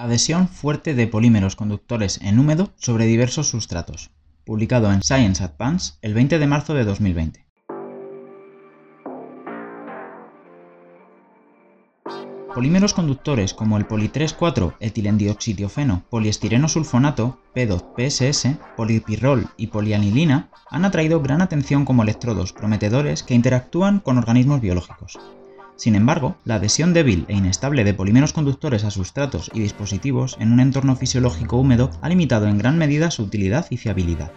Adhesión 0.00 0.48
fuerte 0.48 0.94
de 0.94 1.06
polímeros 1.06 1.56
conductores 1.56 2.20
en 2.22 2.38
húmedo 2.38 2.72
sobre 2.76 3.04
diversos 3.04 3.50
sustratos, 3.50 4.10
publicado 4.46 4.90
en 4.90 5.02
Science 5.02 5.44
Advance 5.44 5.98
el 6.00 6.14
20 6.14 6.38
de 6.38 6.46
marzo 6.46 6.72
de 6.72 6.84
2020. 6.84 7.46
Polímeros 12.54 12.94
conductores 12.94 13.52
como 13.52 13.76
el 13.76 13.84
poli 13.84 14.08
3,4 14.08 14.76
etilendioxitiofeno, 14.80 16.04
poliestireno 16.08 16.68
sulfonato, 16.68 17.38
P2PSS, 17.54 18.58
polipirrol 18.78 19.50
y 19.58 19.66
polianilina 19.66 20.48
han 20.70 20.86
atraído 20.86 21.20
gran 21.20 21.42
atención 21.42 21.84
como 21.84 22.04
electrodos 22.04 22.54
prometedores 22.54 23.22
que 23.22 23.34
interactúan 23.34 24.00
con 24.00 24.16
organismos 24.16 24.62
biológicos. 24.62 25.18
Sin 25.80 25.94
embargo, 25.94 26.36
la 26.44 26.56
adhesión 26.56 26.92
débil 26.92 27.24
e 27.28 27.34
inestable 27.34 27.84
de 27.84 27.94
polímeros 27.94 28.34
conductores 28.34 28.84
a 28.84 28.90
sustratos 28.90 29.50
y 29.54 29.60
dispositivos 29.60 30.36
en 30.38 30.52
un 30.52 30.60
entorno 30.60 30.94
fisiológico 30.94 31.56
húmedo 31.56 31.90
ha 32.02 32.10
limitado 32.10 32.48
en 32.48 32.58
gran 32.58 32.76
medida 32.76 33.10
su 33.10 33.22
utilidad 33.22 33.66
y 33.70 33.78
fiabilidad. 33.78 34.30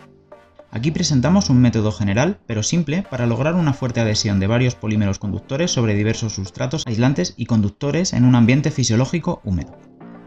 Aquí 0.71 0.91
presentamos 0.91 1.49
un 1.49 1.59
método 1.59 1.91
general, 1.91 2.39
pero 2.47 2.63
simple, 2.63 3.03
para 3.09 3.27
lograr 3.27 3.55
una 3.55 3.73
fuerte 3.73 3.99
adhesión 3.99 4.39
de 4.39 4.47
varios 4.47 4.75
polímeros 4.75 5.19
conductores 5.19 5.69
sobre 5.69 5.95
diversos 5.95 6.31
sustratos 6.31 6.87
aislantes 6.87 7.33
y 7.35 7.45
conductores 7.45 8.13
en 8.13 8.23
un 8.23 8.35
ambiente 8.35 8.71
fisiológico 8.71 9.41
húmedo. 9.43 9.77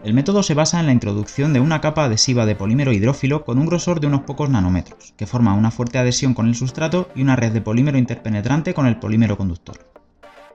El 0.05 0.13
método 0.13 0.43
se 0.43 0.53
basa 0.53 0.81
en 0.81 0.85
la 0.85 0.93
introducción 0.93 1.55
de 1.55 1.61
una 1.61 1.81
capa 1.81 2.05
adhesiva 2.05 2.45
de 2.45 2.57
polímero 2.57 2.93
hidrófilo 2.93 3.43
con 3.47 3.59
un 3.59 3.65
grosor 3.65 4.01
de 4.01 4.09
unos 4.09 4.25
pocos 4.25 4.51
nanómetros, 4.51 5.15
que 5.17 5.27
forma 5.27 5.55
una 5.55 5.71
fuerte 5.71 5.97
adhesión 5.97 6.35
con 6.35 6.47
el 6.47 6.55
sustrato 6.55 7.09
y 7.17 7.23
una 7.23 7.37
red 7.37 7.53
de 7.53 7.63
polímero 7.63 7.97
interpenetrante 7.97 8.75
con 8.75 8.87
el 8.87 8.99
polímero 8.99 9.39
conductor. 9.39 9.96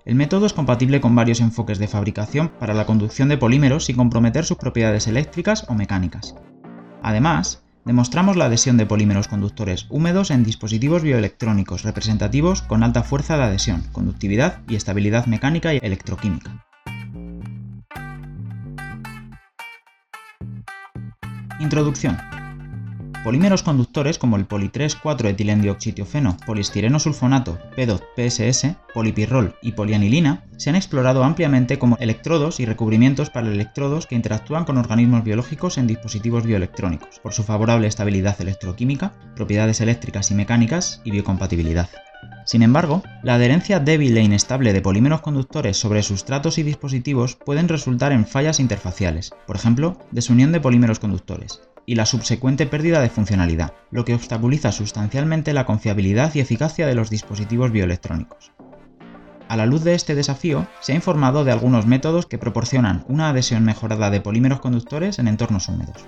El 0.04 0.16
método 0.16 0.48
es 0.48 0.54
compatible 0.54 1.00
con 1.00 1.16
varios 1.16 1.42
enfoques 1.42 1.78
de 1.78 1.88
fabricación 1.88 2.50
para 2.60 2.74
la 2.74 2.86
conducción 2.86 3.30
de 3.30 3.38
polímeros 3.38 3.86
sin 3.86 3.98
comprometer 3.98 4.46
sus 4.46 4.58
propiedades 4.58 5.06
eléctricas 5.06 5.66
o 5.70 5.76
mecánicas. 5.76 6.36
Además, 7.04 7.62
demostramos 7.86 8.36
la 8.36 8.46
adhesión 8.46 8.78
de 8.78 8.88
polímeros 8.88 9.28
conductores 9.28 9.86
húmedos 9.90 10.32
en 10.32 10.44
dispositivos 10.44 11.04
bioelectrónicos 11.04 11.84
representativos 11.84 12.64
con 12.64 12.82
alta 12.82 13.04
fuerza 13.04 13.38
de 13.38 13.44
adhesión, 13.44 13.84
conductividad 13.92 14.62
y 14.68 14.76
estabilidad 14.76 15.28
mecánica 15.28 15.74
y 15.74 15.80
electroquímica. 15.84 16.66
Introducción. 21.60 22.18
Polímeros 23.24 23.62
conductores 23.62 24.18
como 24.18 24.36
el 24.36 24.46
poli 24.46 24.70
3,4 24.70 25.30
etilendioxitiofeno, 25.30 26.38
poliestireno 26.44 27.00
sulfonato, 27.00 27.60
P2PSS, 27.78 28.78
polipirrol 28.96 29.56
y 29.62 29.74
polianilina 29.74 30.46
se 30.58 30.72
han 30.72 30.76
explorado 30.76 31.24
ampliamente 31.24 31.78
como 31.78 31.98
electrodos 31.98 32.60
y 32.60 32.66
recubrimientos 32.66 33.30
para 33.30 33.48
electrodos 33.48 34.08
que 34.08 34.16
interactúan 34.16 34.66
con 34.66 34.80
organismos 34.80 35.24
biológicos 35.24 35.78
en 35.78 35.86
dispositivos 35.86 36.48
bioelectrónicos, 36.48 37.20
por 37.20 37.34
su 37.34 37.44
favorable 37.44 37.86
estabilidad 37.86 38.42
electroquímica, 38.42 39.14
propiedades 39.36 39.82
eléctricas 39.82 40.32
y 40.32 40.34
mecánicas 40.34 41.00
y 41.04 41.12
biocompatibilidad. 41.12 41.90
Sin 42.46 42.64
embargo, 42.64 43.04
la 43.22 43.36
adherencia 43.36 43.80
débil 43.80 44.18
e 44.18 44.24
inestable 44.24 44.74
de 44.74 44.82
polímeros 44.82 45.22
conductores 45.22 45.78
sobre 45.78 46.02
sustratos 46.02 46.58
y 46.58 46.64
dispositivos 46.64 47.36
pueden 47.36 47.68
resultar 47.68 48.14
en 48.14 48.26
fallas 48.26 48.60
interfaciales, 48.60 49.32
por 49.46 49.58
ejemplo, 49.58 50.00
desunión 50.10 50.52
de 50.52 50.60
polímeros 50.60 50.98
conductores, 50.98 51.62
y 51.92 51.96
la 51.96 52.06
subsecuente 52.06 52.68
pérdida 52.68 53.02
de 53.02 53.10
funcionalidad, 53.10 53.74
lo 53.90 54.06
que 54.06 54.14
obstaculiza 54.14 54.72
sustancialmente 54.72 55.52
la 55.52 55.66
confiabilidad 55.66 56.34
y 56.34 56.40
eficacia 56.40 56.88
de 56.88 56.96
los 56.96 57.10
dispositivos 57.10 57.74
bioelectrónicos. 57.74 58.54
A 59.50 59.58
la 59.58 59.66
luz 59.66 59.84
de 59.84 59.94
este 59.94 60.16
desafío, 60.16 60.68
se 60.80 60.94
ha 60.94 60.96
informado 60.96 61.44
de 61.44 61.52
algunos 61.52 61.86
métodos 61.86 62.28
que 62.28 62.38
proporcionan 62.38 63.04
una 63.10 63.28
adhesión 63.28 63.66
mejorada 63.66 64.10
de 64.10 64.22
polímeros 64.22 64.62
conductores 64.62 65.20
en 65.20 65.28
entornos 65.28 65.68
húmedos. 65.68 66.06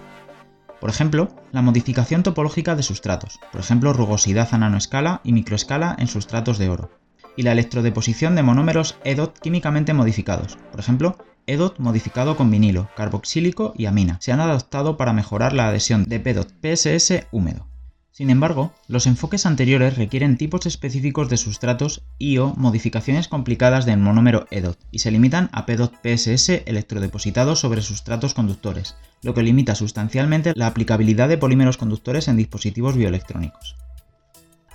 Por 0.79 0.89
ejemplo, 0.89 1.27
la 1.51 1.61
modificación 1.61 2.23
topológica 2.23 2.77
de 2.77 2.83
sustratos, 2.83 3.41
por 3.51 3.59
ejemplo 3.59 3.91
rugosidad 3.91 4.47
a 4.53 4.57
nanoescala 4.57 5.19
y 5.25 5.33
microescala 5.33 5.97
en 5.99 6.07
sustratos 6.07 6.59
de 6.59 6.69
oro, 6.69 6.91
y 7.35 7.41
la 7.43 7.51
electrodeposición 7.51 8.35
de 8.35 8.43
monómeros 8.43 8.95
EDOT 9.03 9.37
químicamente 9.37 9.93
modificados, 9.93 10.57
por 10.71 10.79
ejemplo 10.79 11.17
EDOT 11.47 11.79
modificado 11.79 12.35
con 12.37 12.49
vinilo, 12.49 12.89
carboxílico 12.95 13.73
y 13.77 13.85
amina 13.85 14.17
se 14.21 14.31
han 14.31 14.39
adaptado 14.39 14.97
para 14.97 15.13
mejorar 15.13 15.53
la 15.53 15.67
adhesión 15.67 16.05
de 16.05 16.19
PEDOT 16.19 16.51
PSS 16.61 17.27
húmedo. 17.31 17.67
Sin 18.13 18.29
embargo, 18.29 18.73
los 18.87 19.07
enfoques 19.07 19.47
anteriores 19.47 19.97
requieren 19.97 20.37
tipos 20.37 20.67
específicos 20.67 21.29
de 21.29 21.37
sustratos 21.37 22.03
y 22.19 22.37
o 22.37 22.53
modificaciones 22.55 23.27
complicadas 23.27 23.87
del 23.87 23.97
monómero 23.97 24.45
EDOT 24.51 24.77
y 24.91 24.99
se 24.99 25.09
limitan 25.09 25.49
a 25.51 25.65
PEDOT 25.65 25.95
PSS 26.03 26.61
electrodepositados 26.67 27.59
sobre 27.59 27.81
sustratos 27.81 28.35
conductores, 28.35 28.95
lo 29.23 29.33
que 29.33 29.41
limita 29.41 29.73
sustancialmente 29.73 30.53
la 30.55 30.67
aplicabilidad 30.67 31.27
de 31.27 31.39
polímeros 31.39 31.77
conductores 31.77 32.27
en 32.27 32.37
dispositivos 32.37 32.95
bioelectrónicos. 32.95 33.75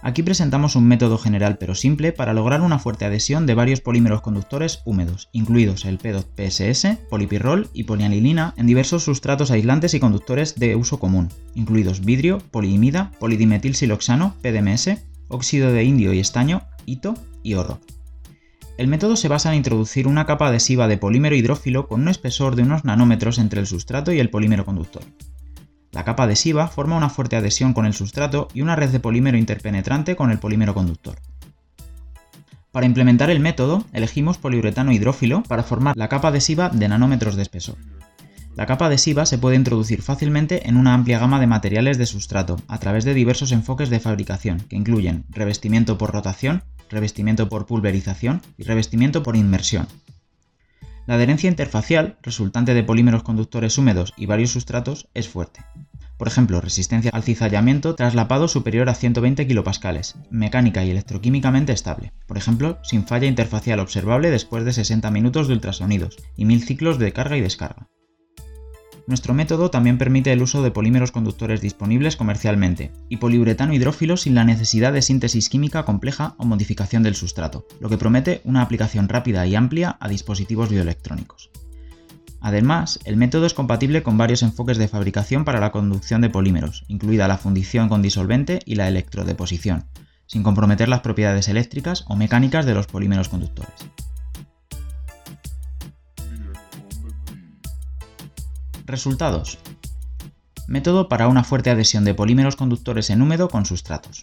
Aquí 0.01 0.23
presentamos 0.23 0.77
un 0.77 0.87
método 0.87 1.19
general 1.19 1.59
pero 1.59 1.75
simple 1.75 2.13
para 2.13 2.33
lograr 2.33 2.61
una 2.61 2.79
fuerte 2.79 3.05
adhesión 3.05 3.47
de 3.47 3.55
varios 3.55 3.81
polímeros 3.81 4.21
conductores 4.21 4.81
húmedos, 4.85 5.29
incluidos 5.33 5.85
el 5.85 5.99
P2PSS, 5.99 6.99
polipirrol 7.09 7.69
y 7.73 7.85
polianilina 7.85 8.55
en 8.57 8.67
diversos 8.67 9.03
sustratos 9.03 9.51
aislantes 9.51 9.95
y 9.95 10.01
conductores 10.01 10.55
de 10.55 10.77
uso 10.77 11.01
común, 11.01 11.29
incluidos 11.55 12.05
vidrio, 12.05 12.39
poliimida, 12.53 13.11
polidimetilsiloxano, 13.19 14.37
PDMS, 14.41 14.99
óxido 15.27 15.73
de 15.73 15.83
indio 15.83 16.13
y 16.13 16.21
estaño, 16.21 16.63
hito 16.87 17.15
y 17.43 17.55
oro. 17.55 17.81
El 18.79 18.87
método 18.87 19.17
se 19.17 19.27
basa 19.27 19.51
en 19.51 19.57
introducir 19.57 20.07
una 20.07 20.27
capa 20.27 20.47
adhesiva 20.47 20.87
de 20.87 20.99
polímero 20.99 21.35
hidrófilo 21.35 21.89
con 21.89 22.03
un 22.03 22.09
espesor 22.09 22.55
de 22.55 22.63
unos 22.63 22.85
nanómetros 22.85 23.39
entre 23.39 23.59
el 23.59 23.67
sustrato 23.67 24.13
y 24.13 24.21
el 24.21 24.31
polímero 24.31 24.65
conductor. 24.65 25.03
La 25.93 26.05
capa 26.05 26.25
adhesiva 26.25 26.69
forma 26.69 26.97
una 26.97 27.09
fuerte 27.09 27.37
adhesión 27.37 27.73
con 27.73 27.87
el 27.87 27.95
sustrato 27.95 28.49
y 28.53 28.61
una 28.61 28.77
red 28.77 28.91
de 28.91 29.01
polímero 29.01 29.39
interpenetrante 29.39 30.17
con 30.17 30.31
el 30.31 30.39
polímero 30.39 30.75
conductor. 30.75 31.19
Para 32.73 32.87
implementar 32.87 33.31
el 33.31 33.41
método, 33.41 33.85
elegimos 33.93 34.37
poliuretano 34.37 34.93
hidrófilo 34.93 35.43
para 35.43 35.63
formar 35.63 35.97
la 35.97 36.09
capa 36.09 36.29
adhesiva 36.29 36.69
de 36.69 36.89
nanómetros 36.89 37.37
de 37.37 37.43
espesor. 37.43 37.77
La 38.55 38.67
capa 38.67 38.87
adhesiva 38.87 39.25
se 39.25 39.39
puede 39.39 39.57
introducir 39.57 40.03
fácilmente 40.03 40.69
en 40.69 40.77
una 40.77 40.93
amplia 40.93 41.19
gama 41.19 41.41
de 41.41 41.47
materiales 41.47 41.97
de 41.97 42.07
sustrato 42.07 42.57
a 42.69 42.79
través 42.79 43.05
de 43.05 43.15
diversos 43.15 43.53
enfoques 43.53 43.89
de 43.89 44.01
fabricación 44.01 44.61
que 44.69 44.77
incluyen 44.77 45.25
revestimiento 45.31 45.97
por 45.97 46.13
rotación, 46.13 46.65
revestimiento 46.91 47.49
por 47.49 47.67
pulverización 47.67 48.43
y 48.59 48.65
revestimiento 48.65 49.23
por 49.23 49.37
inmersión. 49.37 49.87
La 51.09 51.15
adherencia 51.15 51.49
interfacial, 51.49 52.19
resultante 52.21 52.75
de 52.75 52.85
polímeros 52.85 53.23
conductores 53.23 53.79
húmedos 53.79 54.13
y 54.19 54.27
varios 54.27 54.51
sustratos, 54.51 55.09
es 55.15 55.27
fuerte. 55.27 55.65
Por 56.19 56.29
ejemplo, 56.29 56.61
resistencia 56.61 57.11
al 57.15 57.23
cizallamiento 57.23 57.95
traslapado 57.95 58.47
superior 58.47 58.91
a 58.91 58.95
120 58.95 59.47
kPa, 59.47 59.73
mecánica 60.31 60.85
y 60.85 60.91
electroquímicamente 60.91 61.73
estable, 61.73 62.13
por 62.27 62.37
ejemplo, 62.37 62.79
sin 62.83 63.07
falla 63.07 63.27
interfacial 63.27 63.81
observable 63.81 64.31
después 64.31 64.67
de 64.67 64.75
60 64.75 65.11
minutos 65.11 65.49
de 65.49 65.55
ultrasonidos 65.55 66.19
y 66.37 66.45
1000 66.45 66.65
ciclos 66.65 66.99
de 66.99 67.11
carga 67.15 67.39
y 67.39 67.41
descarga. 67.41 67.89
Nuestro 69.09 69.33
método 69.33 69.71
también 69.71 69.97
permite 69.97 70.33
el 70.33 70.43
uso 70.43 70.63
de 70.63 70.71
polímeros 70.71 71.13
conductores 71.13 71.63
disponibles 71.63 72.17
comercialmente 72.17 72.93
y 73.09 73.17
poliuretano 73.17 73.73
hidrófilo 73.73 74.19
sin 74.19 74.35
la 74.35 74.45
necesidad 74.45 74.93
de 74.93 75.01
síntesis 75.01 75.49
química 75.49 75.87
compleja 75.87 76.35
o 76.37 76.45
modificación 76.45 77.03
del 77.03 77.15
sustrato, 77.15 77.67
lo 77.81 77.89
que 77.89 77.97
promete 77.97 78.43
una 78.45 78.61
aplicación 78.61 79.09
rápida 79.09 79.47
y 79.47 79.55
amplia 79.55 79.97
a 79.99 80.09
dispositivos 80.09 80.69
bioelectrónicos. 80.69 81.49
Además, 82.43 82.99
el 83.07 83.17
método 83.17 83.47
es 83.47 83.55
compatible 83.55 84.03
con 84.03 84.19
varios 84.19 84.43
enfoques 84.43 84.77
de 84.77 84.89
fabricación 84.89 85.47
para 85.47 85.59
la 85.59 85.73
conducción 85.73 86.21
de 86.21 86.29
polímeros, 86.29 86.85
incluida 86.89 87.29
la 87.29 87.39
fundición 87.39 87.89
con 87.89 88.03
disolvente 88.03 88.59
y 88.67 88.75
la 88.75 88.89
electrodeposición, 88.89 89.87
sin 90.27 90.43
comprometer 90.43 90.91
las 90.91 91.01
propiedades 91.01 91.49
eléctricas 91.49 92.05
o 92.09 92.15
mecánicas 92.15 92.67
de 92.67 92.75
los 92.75 92.87
polímeros 92.87 93.31
conductores. 93.31 93.73
Resultados. 98.89 99.59
Método 100.67 101.09
para 101.09 101.29
una 101.29 101.45
fuerte 101.45 101.69
adhesión 101.69 102.05
de 102.05 102.15
polímeros 102.15 102.57
conductores 102.57 103.11
en 103.11 103.21
húmedo 103.21 103.51
con 103.51 103.67
sustratos. 103.67 104.23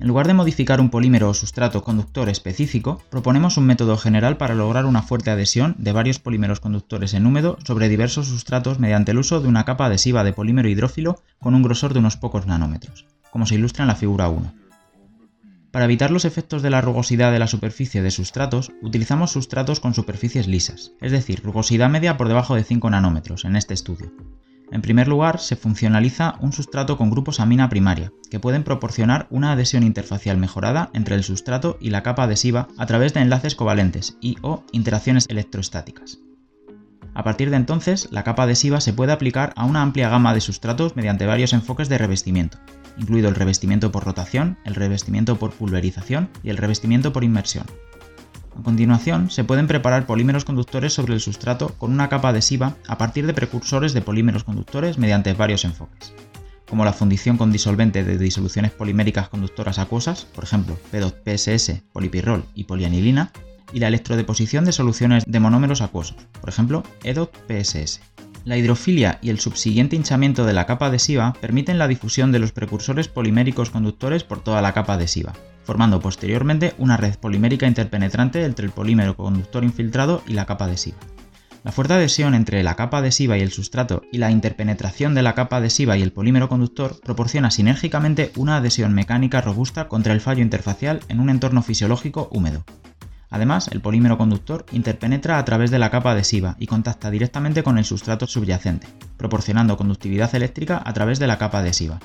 En 0.00 0.08
lugar 0.08 0.26
de 0.26 0.34
modificar 0.34 0.80
un 0.80 0.90
polímero 0.90 1.28
o 1.30 1.34
sustrato 1.34 1.84
conductor 1.84 2.28
específico, 2.28 3.00
proponemos 3.08 3.56
un 3.58 3.66
método 3.66 3.96
general 3.96 4.36
para 4.36 4.56
lograr 4.56 4.84
una 4.84 5.02
fuerte 5.02 5.30
adhesión 5.30 5.76
de 5.78 5.92
varios 5.92 6.18
polímeros 6.18 6.58
conductores 6.58 7.14
en 7.14 7.24
húmedo 7.24 7.56
sobre 7.64 7.88
diversos 7.88 8.26
sustratos 8.26 8.80
mediante 8.80 9.12
el 9.12 9.18
uso 9.18 9.40
de 9.40 9.46
una 9.46 9.64
capa 9.64 9.86
adhesiva 9.86 10.24
de 10.24 10.32
polímero 10.32 10.68
hidrófilo 10.68 11.22
con 11.38 11.54
un 11.54 11.62
grosor 11.62 11.92
de 11.92 12.00
unos 12.00 12.16
pocos 12.16 12.48
nanómetros, 12.48 13.06
como 13.30 13.46
se 13.46 13.54
ilustra 13.54 13.84
en 13.84 13.88
la 13.88 13.94
figura 13.94 14.28
1. 14.28 14.61
Para 15.72 15.86
evitar 15.86 16.10
los 16.10 16.26
efectos 16.26 16.60
de 16.60 16.68
la 16.68 16.82
rugosidad 16.82 17.32
de 17.32 17.38
la 17.38 17.46
superficie 17.46 18.02
de 18.02 18.10
sustratos, 18.10 18.72
utilizamos 18.82 19.30
sustratos 19.32 19.80
con 19.80 19.94
superficies 19.94 20.46
lisas, 20.46 20.92
es 21.00 21.12
decir, 21.12 21.40
rugosidad 21.42 21.88
media 21.88 22.18
por 22.18 22.28
debajo 22.28 22.54
de 22.54 22.62
5 22.62 22.90
nanómetros 22.90 23.46
en 23.46 23.56
este 23.56 23.72
estudio. 23.72 24.12
En 24.70 24.82
primer 24.82 25.08
lugar, 25.08 25.40
se 25.40 25.56
funcionaliza 25.56 26.34
un 26.40 26.52
sustrato 26.52 26.98
con 26.98 27.10
grupos 27.10 27.40
amina 27.40 27.70
primaria, 27.70 28.12
que 28.30 28.38
pueden 28.38 28.64
proporcionar 28.64 29.26
una 29.30 29.52
adhesión 29.52 29.82
interfacial 29.82 30.36
mejorada 30.36 30.90
entre 30.92 31.14
el 31.14 31.24
sustrato 31.24 31.78
y 31.80 31.88
la 31.88 32.02
capa 32.02 32.24
adhesiva 32.24 32.68
a 32.76 32.84
través 32.84 33.14
de 33.14 33.20
enlaces 33.20 33.54
covalentes 33.54 34.18
y 34.20 34.36
o 34.42 34.64
interacciones 34.72 35.26
electrostáticas. 35.30 36.18
A 37.14 37.24
partir 37.24 37.48
de 37.48 37.56
entonces, 37.56 38.08
la 38.10 38.24
capa 38.24 38.42
adhesiva 38.42 38.82
se 38.82 38.92
puede 38.92 39.12
aplicar 39.12 39.54
a 39.56 39.64
una 39.64 39.80
amplia 39.80 40.10
gama 40.10 40.34
de 40.34 40.40
sustratos 40.42 40.96
mediante 40.96 41.26
varios 41.26 41.54
enfoques 41.54 41.88
de 41.88 41.98
revestimiento, 41.98 42.58
incluido 42.96 43.28
el 43.28 43.34
revestimiento 43.34 43.92
por 43.92 44.04
rotación, 44.04 44.58
el 44.64 44.74
revestimiento 44.74 45.38
por 45.38 45.52
pulverización 45.52 46.30
y 46.42 46.50
el 46.50 46.56
revestimiento 46.56 47.12
por 47.12 47.24
inmersión. 47.24 47.66
A 48.58 48.62
continuación, 48.62 49.30
se 49.30 49.44
pueden 49.44 49.66
preparar 49.66 50.06
polímeros 50.06 50.44
conductores 50.44 50.92
sobre 50.92 51.14
el 51.14 51.20
sustrato 51.20 51.68
con 51.78 51.92
una 51.92 52.08
capa 52.08 52.28
adhesiva 52.28 52.76
a 52.86 52.98
partir 52.98 53.26
de 53.26 53.34
precursores 53.34 53.94
de 53.94 54.02
polímeros 54.02 54.44
conductores 54.44 54.98
mediante 54.98 55.32
varios 55.32 55.64
enfoques, 55.64 56.12
como 56.68 56.84
la 56.84 56.92
fundición 56.92 57.38
con 57.38 57.50
disolvente 57.50 58.04
de 58.04 58.18
disoluciones 58.18 58.70
poliméricas 58.70 59.28
conductoras 59.28 59.78
acuosas, 59.78 60.26
por 60.26 60.44
ejemplo, 60.44 60.78
P2PSS, 60.92 61.82
polipirrol 61.92 62.44
y 62.54 62.64
polianilina, 62.64 63.32
y 63.72 63.80
la 63.80 63.88
electrodeposición 63.88 64.64
de 64.64 64.72
soluciones 64.72 65.24
de 65.26 65.40
monómeros 65.40 65.80
acuosos, 65.80 66.16
por 66.40 66.50
ejemplo, 66.50 66.82
EDOT-PSS. 67.04 68.00
La 68.44 68.56
hidrofilia 68.56 69.20
y 69.22 69.30
el 69.30 69.38
subsiguiente 69.38 69.94
hinchamiento 69.94 70.44
de 70.44 70.52
la 70.52 70.66
capa 70.66 70.86
adhesiva 70.86 71.32
permiten 71.40 71.78
la 71.78 71.86
difusión 71.86 72.32
de 72.32 72.40
los 72.40 72.50
precursores 72.50 73.06
poliméricos 73.06 73.70
conductores 73.70 74.24
por 74.24 74.42
toda 74.42 74.60
la 74.60 74.72
capa 74.72 74.94
adhesiva, 74.94 75.32
formando 75.62 76.00
posteriormente 76.00 76.74
una 76.78 76.96
red 76.96 77.14
polimérica 77.14 77.68
interpenetrante 77.68 78.44
entre 78.44 78.66
el 78.66 78.72
polímero 78.72 79.16
conductor 79.16 79.62
infiltrado 79.62 80.24
y 80.26 80.32
la 80.32 80.46
capa 80.46 80.64
adhesiva. 80.64 80.98
La 81.62 81.70
fuerte 81.70 81.94
adhesión 81.94 82.34
entre 82.34 82.64
la 82.64 82.74
capa 82.74 82.98
adhesiva 82.98 83.38
y 83.38 83.42
el 83.42 83.52
sustrato 83.52 84.02
y 84.10 84.18
la 84.18 84.32
interpenetración 84.32 85.14
de 85.14 85.22
la 85.22 85.36
capa 85.36 85.58
adhesiva 85.58 85.96
y 85.96 86.02
el 86.02 86.12
polímero 86.12 86.48
conductor 86.48 86.98
proporciona 87.04 87.52
sinérgicamente 87.52 88.32
una 88.34 88.56
adhesión 88.56 88.92
mecánica 88.92 89.40
robusta 89.40 89.86
contra 89.86 90.12
el 90.12 90.20
fallo 90.20 90.42
interfacial 90.42 90.98
en 91.08 91.20
un 91.20 91.30
entorno 91.30 91.62
fisiológico 91.62 92.28
húmedo. 92.32 92.64
Además, 93.32 93.68
el 93.72 93.80
polímero 93.80 94.18
conductor 94.18 94.66
interpenetra 94.72 95.38
a 95.38 95.44
través 95.46 95.70
de 95.70 95.78
la 95.78 95.90
capa 95.90 96.12
adhesiva 96.12 96.54
y 96.58 96.66
contacta 96.66 97.10
directamente 97.10 97.62
con 97.62 97.78
el 97.78 97.86
sustrato 97.86 98.26
subyacente, 98.26 98.86
proporcionando 99.16 99.78
conductividad 99.78 100.34
eléctrica 100.34 100.82
a 100.84 100.92
través 100.92 101.18
de 101.18 101.26
la 101.26 101.38
capa 101.38 101.60
adhesiva. 101.60 101.98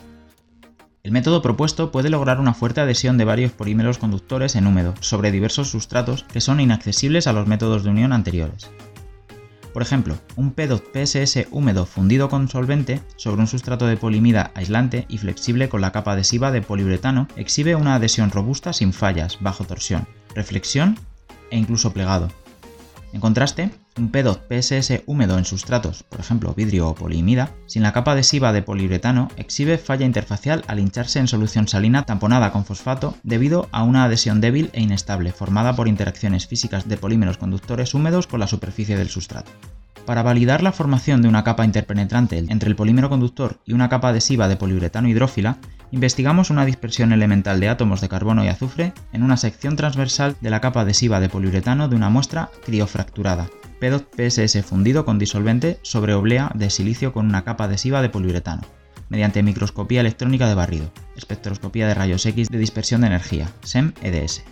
El 1.04 1.12
método 1.12 1.42
propuesto 1.42 1.92
puede 1.92 2.10
lograr 2.10 2.40
una 2.40 2.54
fuerte 2.54 2.80
adhesión 2.80 3.18
de 3.18 3.26
varios 3.26 3.52
polímeros 3.52 3.98
conductores 3.98 4.56
en 4.56 4.68
húmedo 4.68 4.94
sobre 5.02 5.32
diversos 5.32 5.70
sustratos 5.70 6.24
que 6.24 6.40
son 6.40 6.62
inaccesibles 6.62 7.28
a 7.28 7.34
los 7.34 7.46
métodos 7.46 7.84
de 7.84 7.90
unión 7.90 8.14
anteriores. 8.14 8.72
Por 9.74 9.82
ejemplo, 9.82 10.18
un 10.38 10.56
P2PSS 10.56 11.48
húmedo 11.52 11.86
fundido 11.86 12.30
con 12.30 12.48
solvente 12.48 13.02
sobre 13.18 13.42
un 13.42 13.48
sustrato 13.48 13.86
de 13.86 13.98
polimida 13.98 14.52
aislante 14.56 15.06
y 15.10 15.18
flexible 15.18 15.68
con 15.68 15.82
la 15.82 15.92
capa 15.92 16.14
adhesiva 16.14 16.52
de 16.52 16.62
poliuretano 16.62 17.28
exhibe 17.36 17.76
una 17.76 17.96
adhesión 17.96 18.32
robusta 18.32 18.72
sin 18.72 18.94
fallas, 18.94 19.38
bajo 19.42 19.66
torsión, 19.66 20.08
reflexión 20.34 20.98
e 21.52 21.58
incluso 21.58 21.94
plegado. 21.94 22.30
En 23.14 23.22
contraste, 23.22 23.72
un 23.98 24.12
P2PSS 24.12 25.04
húmedo 25.06 25.38
en 25.38 25.46
sustratos, 25.46 26.04
por 26.04 26.20
ejemplo 26.20 26.54
vidrio 26.54 26.90
o 26.90 26.96
polimida, 26.96 27.52
sin 27.66 27.82
la 27.82 27.94
capa 27.94 28.12
adhesiva 28.12 28.54
de 28.54 28.62
poliuretano, 28.62 29.30
exhibe 29.38 29.78
falla 29.78 30.06
interfacial 30.06 30.64
al 30.68 30.80
hincharse 30.80 31.20
en 31.20 31.28
solución 31.28 31.68
salina 31.68 32.04
tamponada 32.04 32.52
con 32.52 32.66
fosfato 32.66 33.16
debido 33.24 33.70
a 33.72 33.84
una 33.84 34.04
adhesión 34.04 34.42
débil 34.42 34.70
e 34.74 34.82
inestable 34.82 35.32
formada 35.32 35.76
por 35.76 35.88
interacciones 35.88 36.48
físicas 36.48 36.88
de 36.88 36.98
polímeros 36.98 37.38
conductores 37.38 37.94
húmedos 37.94 38.28
con 38.28 38.40
la 38.40 38.48
superficie 38.48 38.98
del 38.98 39.10
sustrato. 39.10 39.52
Para 40.06 40.24
validar 40.24 40.62
la 40.62 40.72
formación 40.72 41.22
de 41.22 41.28
una 41.28 41.44
capa 41.44 41.66
interpenetrante 41.66 42.38
entre 42.38 42.70
el 42.70 42.76
polímero 42.76 43.10
conductor 43.10 43.60
y 43.66 43.74
una 43.74 43.90
capa 43.90 44.10
adhesiva 44.10 44.48
de 44.48 44.58
poliuretano 44.58 45.10
hidrófila, 45.10 45.58
investigamos 45.92 46.50
una 46.50 46.66
dispersión 46.66 47.13
elemental 47.13 47.60
de 47.60 47.69
átomos 47.69 48.01
de 48.01 48.10
carbono 48.10 48.44
y 48.44 48.48
azufre 48.48 48.94
en 49.13 49.24
una 49.24 49.38
sección 49.38 49.75
transversal 49.75 50.36
de 50.42 50.50
la 50.50 50.62
capa 50.62 50.81
adhesiva 50.81 51.19
de 51.19 51.30
poliuretano 51.30 51.88
de 51.88 51.95
una 51.95 52.10
muestra 52.10 52.50
criofracturada, 52.66 53.50
PEDOT-PSS 53.80 54.63
fundido 54.66 55.06
con 55.06 55.19
disolvente 55.19 55.80
sobre 55.84 56.13
oblea 56.13 56.51
de 56.56 56.69
silicio 56.69 57.13
con 57.13 57.25
una 57.25 57.44
capa 57.44 57.66
adhesiva 57.66 58.01
de 58.01 58.10
poliuretano, 58.10 58.63
mediante 59.10 59.44
microscopía 59.44 60.01
electrónica 60.01 60.48
de 60.48 60.56
barrido, 60.56 60.92
espectroscopía 61.16 61.88
de 61.88 61.94
rayos 61.94 62.25
X 62.25 62.50
de 62.50 62.57
dispersión 62.57 63.01
de 63.01 63.07
energía, 63.07 63.50
SEM-EDS. 63.63 64.44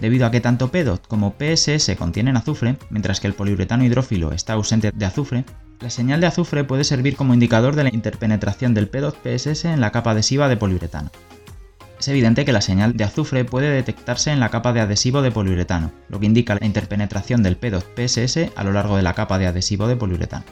Debido 0.00 0.26
a 0.26 0.30
que 0.30 0.40
tanto 0.40 0.70
PEDOT 0.70 1.08
como 1.08 1.34
PSS 1.36 1.96
contienen 1.96 2.36
azufre, 2.36 2.76
mientras 2.90 3.18
que 3.20 3.26
el 3.26 3.34
poliuretano 3.34 3.84
hidrófilo 3.84 4.32
está 4.32 4.52
ausente 4.52 4.92
de 4.94 5.04
azufre, 5.04 5.44
la 5.80 5.90
señal 5.90 6.20
de 6.20 6.26
azufre 6.26 6.64
puede 6.64 6.84
servir 6.84 7.16
como 7.16 7.34
indicador 7.34 7.76
de 7.76 7.84
la 7.84 7.94
interpenetración 7.94 8.74
del 8.74 8.88
PEDOT-PSS 8.88 9.66
en 9.66 9.80
la 9.80 9.92
capa 9.92 10.10
adhesiva 10.10 10.48
de 10.48 10.56
poliuretano. 10.56 11.10
Es 11.98 12.08
evidente 12.08 12.44
que 12.44 12.52
la 12.52 12.60
señal 12.60 12.96
de 12.96 13.04
azufre 13.04 13.44
puede 13.44 13.70
detectarse 13.70 14.30
en 14.30 14.40
la 14.40 14.50
capa 14.50 14.72
de 14.72 14.80
adhesivo 14.80 15.22
de 15.22 15.30
poliuretano, 15.30 15.92
lo 16.08 16.20
que 16.20 16.26
indica 16.26 16.54
la 16.54 16.66
interpenetración 16.66 17.42
del 17.42 17.56
PEDOT-PSS 17.56 18.52
a 18.54 18.64
lo 18.64 18.72
largo 18.72 18.96
de 18.96 19.02
la 19.02 19.14
capa 19.14 19.38
de 19.38 19.46
adhesivo 19.46 19.88
de 19.88 19.96
poliuretano. 19.96 20.44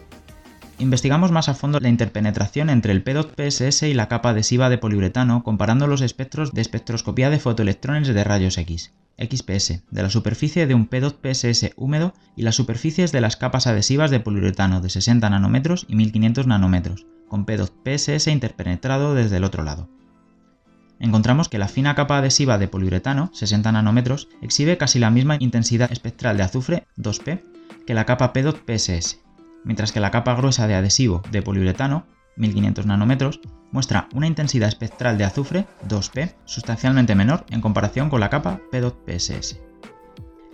Investigamos 0.79 1.33
más 1.33 1.49
a 1.49 1.55
fondo 1.55 1.81
la 1.81 1.89
interpenetración 1.89 2.69
entre 2.69 2.93
el 2.93 3.03
PEDOT-PSS 3.03 3.85
y 3.85 3.95
la 3.95 4.09
capa 4.09 4.31
adhesiva 4.31 4.69
de 4.69 4.77
poliuretano 4.77 5.43
comparando 5.43 5.87
los 5.87 6.03
espectros 6.03 6.53
de 6.53 6.61
espectroscopía 6.61 7.31
de 7.31 7.39
fotoelectrones 7.39 8.09
de 8.09 8.25
rayos 8.25 8.59
X. 8.59 8.93
XPS, 9.19 9.85
de 9.91 10.03
la 10.03 10.11
superficie 10.11 10.67
de 10.67 10.75
un 10.75 10.87
PEDOT-PSS 10.87 11.73
húmedo 11.77 12.13
y 12.37 12.43
las 12.43 12.57
superficies 12.57 13.11
de 13.11 13.23
las 13.23 13.39
capas 13.39 13.67
adhesivas 13.67 14.11
de 14.11 14.21
poliuretano 14.21 14.83
de 14.83 14.91
60 14.91 15.31
nanómetros 15.31 15.87
y 15.89 15.97
1500 15.97 16.47
nanómetros, 16.47 17.07
con 17.27 17.47
PEDOT-PSS 17.47 18.31
interpenetrado 18.31 19.15
desde 19.15 19.39
el 19.39 19.45
otro 19.45 19.65
lado. 19.65 19.89
Encontramos 20.99 21.49
que 21.49 21.59
la 21.59 21.69
fina 21.69 21.95
capa 21.95 22.19
adhesiva 22.19 22.59
de 22.59 22.69
poliuretano, 22.69 23.31
60 23.33 23.73
nanómetros, 23.73 24.29
exhibe 24.43 24.77
casi 24.77 24.99
la 24.99 25.11
misma 25.11 25.37
intensidad 25.41 25.91
espectral 25.91 26.37
de 26.37 26.43
azufre, 26.43 26.87
2P, 26.99 27.43
que 27.87 27.95
la 27.95 28.05
capa 28.05 28.35
PEDOT-PSS, 28.35 29.26
mientras 29.67 29.93
que 29.93 30.01
la 30.01 30.11
capa 30.11 30.35
gruesa 30.35 30.67
de 30.67 30.77
adhesivo 30.77 31.21
de 31.31 31.43
poliuretano, 31.43 32.07
1500 32.37 32.87
nanómetros, 32.87 33.41
muestra 33.73 34.09
una 34.15 34.29
intensidad 34.29 34.69
espectral 34.69 35.19
de 35.19 35.25
azufre, 35.25 35.67
2P, 35.89 36.37
sustancialmente 36.45 37.15
menor 37.15 37.45
en 37.51 37.61
comparación 37.61 38.09
con 38.09 38.21
la 38.21 38.31
capa 38.31 38.61
PEDOT-PSS. 38.71 39.61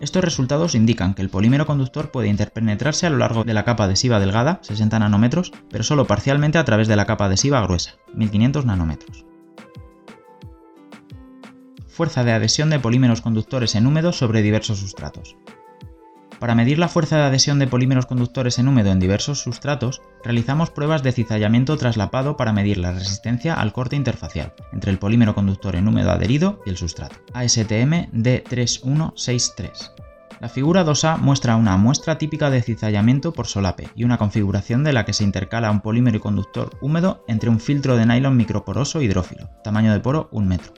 Estos 0.00 0.24
resultados 0.24 0.74
indican 0.74 1.14
que 1.14 1.22
el 1.22 1.28
polímero 1.28 1.66
conductor 1.66 2.10
puede 2.10 2.28
interpenetrarse 2.28 3.06
a 3.06 3.10
lo 3.10 3.18
largo 3.18 3.44
de 3.44 3.54
la 3.54 3.64
capa 3.64 3.84
adhesiva 3.84 4.18
delgada, 4.18 4.58
60 4.62 4.98
nanómetros, 4.98 5.52
pero 5.70 5.84
solo 5.84 6.06
parcialmente 6.06 6.58
a 6.58 6.64
través 6.64 6.88
de 6.88 6.96
la 6.96 7.06
capa 7.06 7.26
adhesiva 7.26 7.60
gruesa, 7.60 7.92
1500 8.14 8.64
nanómetros. 8.64 9.26
Fuerza 11.86 12.24
de 12.24 12.32
adhesión 12.32 12.70
de 12.70 12.80
polímeros 12.80 13.20
conductores 13.20 13.74
en 13.74 13.86
húmedo 13.86 14.12
sobre 14.12 14.42
diversos 14.42 14.78
sustratos. 14.78 15.36
Para 16.42 16.56
medir 16.56 16.80
la 16.80 16.88
fuerza 16.88 17.18
de 17.18 17.22
adhesión 17.22 17.60
de 17.60 17.68
polímeros 17.68 18.06
conductores 18.06 18.58
en 18.58 18.66
húmedo 18.66 18.90
en 18.90 18.98
diversos 18.98 19.38
sustratos, 19.40 20.02
realizamos 20.24 20.70
pruebas 20.70 21.04
de 21.04 21.12
cizallamiento 21.12 21.76
traslapado 21.76 22.36
para 22.36 22.52
medir 22.52 22.78
la 22.78 22.90
resistencia 22.90 23.54
al 23.54 23.72
corte 23.72 23.94
interfacial 23.94 24.52
entre 24.72 24.90
el 24.90 24.98
polímero 24.98 25.36
conductor 25.36 25.76
en 25.76 25.86
húmedo 25.86 26.10
adherido 26.10 26.60
y 26.66 26.70
el 26.70 26.76
sustrato. 26.76 27.14
ASTM 27.32 28.10
D3163. 28.10 29.92
La 30.40 30.48
figura 30.48 30.84
2A 30.84 31.16
muestra 31.16 31.54
una 31.54 31.76
muestra 31.76 32.18
típica 32.18 32.50
de 32.50 32.60
cizallamiento 32.60 33.32
por 33.32 33.46
solape 33.46 33.90
y 33.94 34.02
una 34.02 34.18
configuración 34.18 34.82
de 34.82 34.94
la 34.94 35.04
que 35.04 35.12
se 35.12 35.22
intercala 35.22 35.70
un 35.70 35.80
polímero 35.80 36.18
conductor 36.18 36.76
húmedo 36.80 37.24
entre 37.28 37.50
un 37.50 37.60
filtro 37.60 37.96
de 37.96 38.04
nylon 38.04 38.36
microporoso 38.36 39.00
hidrófilo, 39.00 39.48
tamaño 39.62 39.92
de 39.92 40.00
poro 40.00 40.28
1 40.32 40.44
metro, 40.44 40.72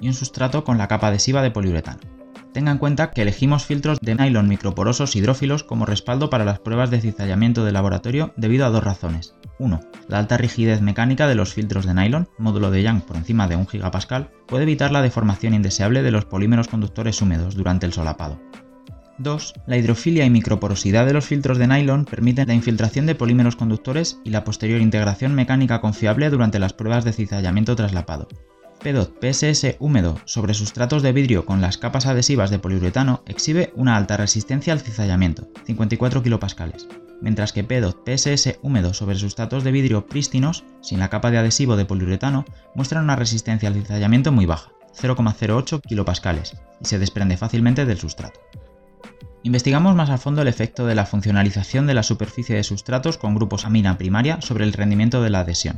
y 0.00 0.08
un 0.08 0.14
sustrato 0.14 0.64
con 0.64 0.76
la 0.76 0.88
capa 0.88 1.06
adhesiva 1.06 1.40
de 1.42 1.52
poliuretano. 1.52 2.17
Tenga 2.52 2.72
en 2.72 2.78
cuenta 2.78 3.10
que 3.10 3.22
elegimos 3.22 3.66
filtros 3.66 3.98
de 4.00 4.14
nylon 4.14 4.48
microporosos 4.48 5.14
hidrófilos 5.16 5.64
como 5.64 5.86
respaldo 5.86 6.30
para 6.30 6.44
las 6.44 6.58
pruebas 6.58 6.90
de 6.90 7.00
cizallamiento 7.00 7.64
de 7.64 7.72
laboratorio 7.72 8.32
debido 8.36 8.66
a 8.66 8.70
dos 8.70 8.82
razones. 8.82 9.34
1. 9.58 9.80
La 10.08 10.18
alta 10.18 10.36
rigidez 10.36 10.80
mecánica 10.80 11.26
de 11.26 11.34
los 11.34 11.52
filtros 11.52 11.86
de 11.86 11.94
nylon, 11.94 12.28
módulo 12.38 12.70
de 12.70 12.82
Young 12.82 13.02
por 13.02 13.16
encima 13.16 13.48
de 13.48 13.56
1 13.56 13.66
GPa, 13.72 14.30
puede 14.46 14.62
evitar 14.62 14.92
la 14.92 15.02
deformación 15.02 15.54
indeseable 15.54 16.02
de 16.02 16.10
los 16.10 16.24
polímeros 16.24 16.68
conductores 16.68 17.20
húmedos 17.20 17.54
durante 17.54 17.86
el 17.86 17.92
solapado. 17.92 18.40
2. 19.18 19.54
La 19.66 19.76
hidrofilia 19.76 20.24
y 20.24 20.30
microporosidad 20.30 21.04
de 21.04 21.12
los 21.12 21.26
filtros 21.26 21.58
de 21.58 21.66
nylon 21.66 22.04
permiten 22.04 22.48
la 22.48 22.54
infiltración 22.54 23.04
de 23.06 23.16
polímeros 23.16 23.56
conductores 23.56 24.20
y 24.24 24.30
la 24.30 24.44
posterior 24.44 24.80
integración 24.80 25.34
mecánica 25.34 25.80
confiable 25.80 26.30
durante 26.30 26.60
las 26.60 26.72
pruebas 26.72 27.04
de 27.04 27.12
cizallamiento 27.12 27.74
traslapado. 27.74 28.28
PEDOT 28.80 29.18
PSS 29.20 29.76
húmedo 29.80 30.20
sobre 30.24 30.54
sustratos 30.54 31.02
de 31.02 31.12
vidrio 31.12 31.44
con 31.44 31.60
las 31.60 31.78
capas 31.78 32.06
adhesivas 32.06 32.50
de 32.50 32.60
poliuretano 32.60 33.22
exhibe 33.26 33.72
una 33.74 33.96
alta 33.96 34.16
resistencia 34.16 34.72
al 34.72 34.80
cizallamiento, 34.80 35.48
54 35.66 36.22
kPa, 36.22 36.48
mientras 37.20 37.52
que 37.52 37.64
PEDOT 37.64 38.08
PSS 38.08 38.58
húmedo 38.62 38.94
sobre 38.94 39.16
sustratos 39.16 39.64
de 39.64 39.72
vidrio 39.72 40.06
prístinos, 40.06 40.64
sin 40.80 41.00
la 41.00 41.10
capa 41.10 41.32
de 41.32 41.38
adhesivo 41.38 41.76
de 41.76 41.86
poliuretano, 41.86 42.44
muestra 42.76 43.00
una 43.00 43.16
resistencia 43.16 43.68
al 43.68 43.74
cizallamiento 43.74 44.30
muy 44.30 44.46
baja, 44.46 44.70
0,08 44.96 45.80
kPa, 45.82 46.42
y 46.80 46.84
se 46.84 47.00
desprende 47.00 47.36
fácilmente 47.36 47.84
del 47.84 47.98
sustrato. 47.98 48.40
Investigamos 49.42 49.96
más 49.96 50.10
a 50.10 50.18
fondo 50.18 50.42
el 50.42 50.48
efecto 50.48 50.86
de 50.86 50.94
la 50.94 51.06
funcionalización 51.06 51.86
de 51.86 51.94
la 51.94 52.02
superficie 52.04 52.54
de 52.54 52.64
sustratos 52.64 53.18
con 53.18 53.34
grupos 53.34 53.64
amina 53.64 53.98
primaria 53.98 54.40
sobre 54.40 54.64
el 54.64 54.72
rendimiento 54.72 55.20
de 55.22 55.30
la 55.30 55.40
adhesión. 55.40 55.76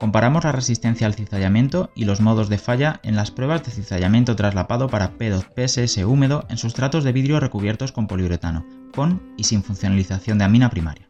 Comparamos 0.00 0.44
la 0.44 0.52
resistencia 0.52 1.06
al 1.06 1.12
cizallamiento 1.12 1.90
y 1.94 2.06
los 2.06 2.22
modos 2.22 2.48
de 2.48 2.56
falla 2.56 3.00
en 3.02 3.16
las 3.16 3.30
pruebas 3.30 3.62
de 3.64 3.70
cizallamiento 3.70 4.34
traslapado 4.34 4.88
para 4.88 5.18
P2PSS 5.18 6.06
húmedo 6.06 6.46
en 6.48 6.56
sustratos 6.56 7.04
de 7.04 7.12
vidrio 7.12 7.38
recubiertos 7.38 7.92
con 7.92 8.06
poliuretano, 8.06 8.64
con 8.94 9.20
y 9.36 9.44
sin 9.44 9.62
funcionalización 9.62 10.38
de 10.38 10.44
amina 10.44 10.70
primaria. 10.70 11.06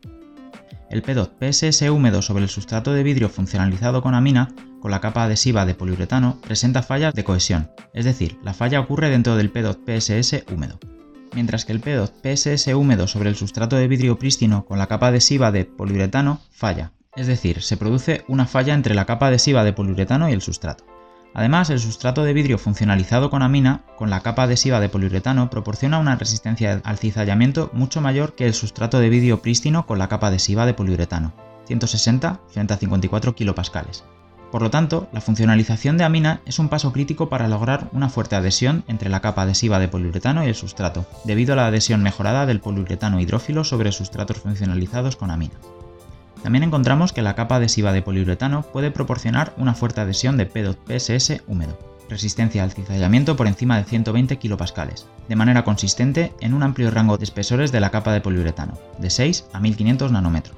El 0.90 1.04
P2PSS 1.04 1.88
húmedo 1.88 2.20
sobre 2.20 2.42
el 2.42 2.48
sustrato 2.48 2.92
de 2.92 3.04
vidrio 3.04 3.28
funcionalizado 3.28 4.02
con 4.02 4.16
amina, 4.16 4.52
con 4.80 4.90
la 4.90 5.00
capa 5.00 5.22
adhesiva 5.22 5.64
de 5.64 5.76
poliuretano, 5.76 6.40
presenta 6.40 6.82
fallas 6.82 7.14
de 7.14 7.22
cohesión, 7.22 7.70
es 7.94 8.04
decir, 8.04 8.40
la 8.42 8.54
falla 8.54 8.80
ocurre 8.80 9.08
dentro 9.08 9.36
del 9.36 9.52
P2PSS 9.52 10.52
húmedo. 10.52 10.80
Mientras 11.32 11.64
que 11.64 11.70
el 11.70 11.80
P2PSS 11.80 12.74
húmedo 12.74 13.06
sobre 13.06 13.28
el 13.28 13.36
sustrato 13.36 13.76
de 13.76 13.86
vidrio 13.86 14.18
prístino 14.18 14.64
con 14.64 14.78
la 14.78 14.88
capa 14.88 15.06
adhesiva 15.06 15.52
de 15.52 15.64
poliuretano 15.64 16.40
falla, 16.50 16.90
es 17.16 17.26
decir, 17.26 17.62
se 17.62 17.76
produce 17.76 18.24
una 18.28 18.46
falla 18.46 18.74
entre 18.74 18.94
la 18.94 19.04
capa 19.04 19.26
adhesiva 19.26 19.64
de 19.64 19.72
poliuretano 19.72 20.28
y 20.28 20.32
el 20.32 20.42
sustrato. 20.42 20.84
Además, 21.34 21.70
el 21.70 21.78
sustrato 21.78 22.24
de 22.24 22.32
vidrio 22.32 22.58
funcionalizado 22.58 23.30
con 23.30 23.42
amina, 23.42 23.84
con 23.96 24.10
la 24.10 24.20
capa 24.20 24.44
adhesiva 24.44 24.80
de 24.80 24.88
poliuretano, 24.88 25.48
proporciona 25.48 25.98
una 25.98 26.16
resistencia 26.16 26.80
al 26.84 26.98
cizallamiento 26.98 27.70
mucho 27.72 28.00
mayor 28.00 28.34
que 28.34 28.46
el 28.46 28.54
sustrato 28.54 28.98
de 28.98 29.10
vidrio 29.10 29.40
prístino 29.40 29.86
con 29.86 29.98
la 29.98 30.08
capa 30.08 30.28
adhesiva 30.28 30.66
de 30.66 30.74
poliuretano, 30.74 31.32
160 31.66 32.40
frente 32.48 32.74
a 32.74 32.76
54 32.76 33.34
kPa. 33.34 33.62
Por 34.50 34.62
lo 34.62 34.70
tanto, 34.70 35.08
la 35.12 35.20
funcionalización 35.20 35.96
de 35.96 36.02
amina 36.02 36.40
es 36.44 36.58
un 36.58 36.68
paso 36.68 36.92
crítico 36.92 37.28
para 37.28 37.46
lograr 37.46 37.88
una 37.92 38.08
fuerte 38.08 38.34
adhesión 38.34 38.82
entre 38.88 39.08
la 39.08 39.20
capa 39.20 39.42
adhesiva 39.42 39.78
de 39.78 39.86
poliuretano 39.86 40.44
y 40.44 40.48
el 40.48 40.56
sustrato, 40.56 41.06
debido 41.22 41.52
a 41.52 41.56
la 41.56 41.66
adhesión 41.66 42.02
mejorada 42.02 42.46
del 42.46 42.60
poliuretano 42.60 43.20
hidrófilo 43.20 43.62
sobre 43.62 43.92
sustratos 43.92 44.38
funcionalizados 44.38 45.14
con 45.14 45.30
amina. 45.30 45.54
También 46.42 46.64
encontramos 46.64 47.12
que 47.12 47.22
la 47.22 47.34
capa 47.34 47.56
adhesiva 47.56 47.92
de 47.92 48.02
poliuretano 48.02 48.62
puede 48.62 48.90
proporcionar 48.90 49.52
una 49.58 49.74
fuerte 49.74 50.00
adhesión 50.00 50.36
de 50.36 50.50
P2PSS 50.50 51.42
húmedo, 51.46 51.78
resistencia 52.08 52.62
al 52.62 52.72
cizallamiento 52.72 53.36
por 53.36 53.46
encima 53.46 53.76
de 53.76 53.84
120 53.84 54.38
kPa, 54.38 54.88
de 55.28 55.36
manera 55.36 55.64
consistente 55.64 56.32
en 56.40 56.54
un 56.54 56.62
amplio 56.62 56.90
rango 56.90 57.18
de 57.18 57.24
espesores 57.24 57.72
de 57.72 57.80
la 57.80 57.90
capa 57.90 58.12
de 58.12 58.20
poliuretano, 58.20 58.78
de 58.98 59.10
6 59.10 59.46
a 59.52 59.60
1500 59.60 60.12
nanómetros. 60.12 60.56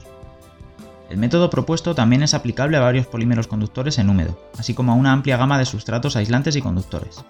El 1.11 1.19
método 1.19 1.51
propuesto 1.51 1.95
también 1.95 2.23
es 2.23 2.33
aplicable 2.33 2.79
a 2.79 2.81
varios 2.81 3.07
polímeros 3.07 3.47
conductores 3.47 3.99
en 3.99 4.09
húmedo, 4.09 4.39
así 4.59 4.73
como 4.73 4.93
a 4.93 4.95
una 4.95 5.12
amplia 5.12 5.37
gama 5.37 5.59
de 5.59 5.67
sustratos 5.67 6.17
aislantes 6.17 6.57
y 6.57 6.62
conductores. 6.62 7.23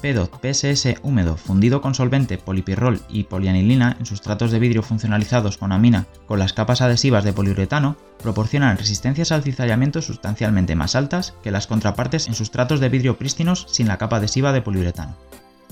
PEDOT 0.00 0.40
PSS 0.40 1.00
húmedo 1.02 1.36
fundido 1.36 1.80
con 1.80 1.94
solvente, 1.94 2.38
polipirrol 2.38 3.00
y 3.08 3.24
polianilina 3.24 3.96
en 3.98 4.06
sustratos 4.06 4.50
de 4.50 4.58
vidrio 4.58 4.82
funcionalizados 4.82 5.58
con 5.58 5.72
amina 5.72 6.06
con 6.26 6.38
las 6.38 6.52
capas 6.52 6.80
adhesivas 6.80 7.24
de 7.24 7.32
poliuretano 7.32 7.96
proporcionan 8.22 8.78
resistencias 8.78 9.32
al 9.32 9.42
cizallamiento 9.42 10.02
sustancialmente 10.02 10.76
más 10.76 10.94
altas 10.94 11.34
que 11.42 11.50
las 11.50 11.66
contrapartes 11.66 12.28
en 12.28 12.34
sustratos 12.34 12.80
de 12.80 12.88
vidrio 12.88 13.18
prístinos 13.18 13.66
sin 13.68 13.88
la 13.88 13.98
capa 13.98 14.16
adhesiva 14.16 14.52
de 14.52 14.62
poliuretano. 14.62 15.16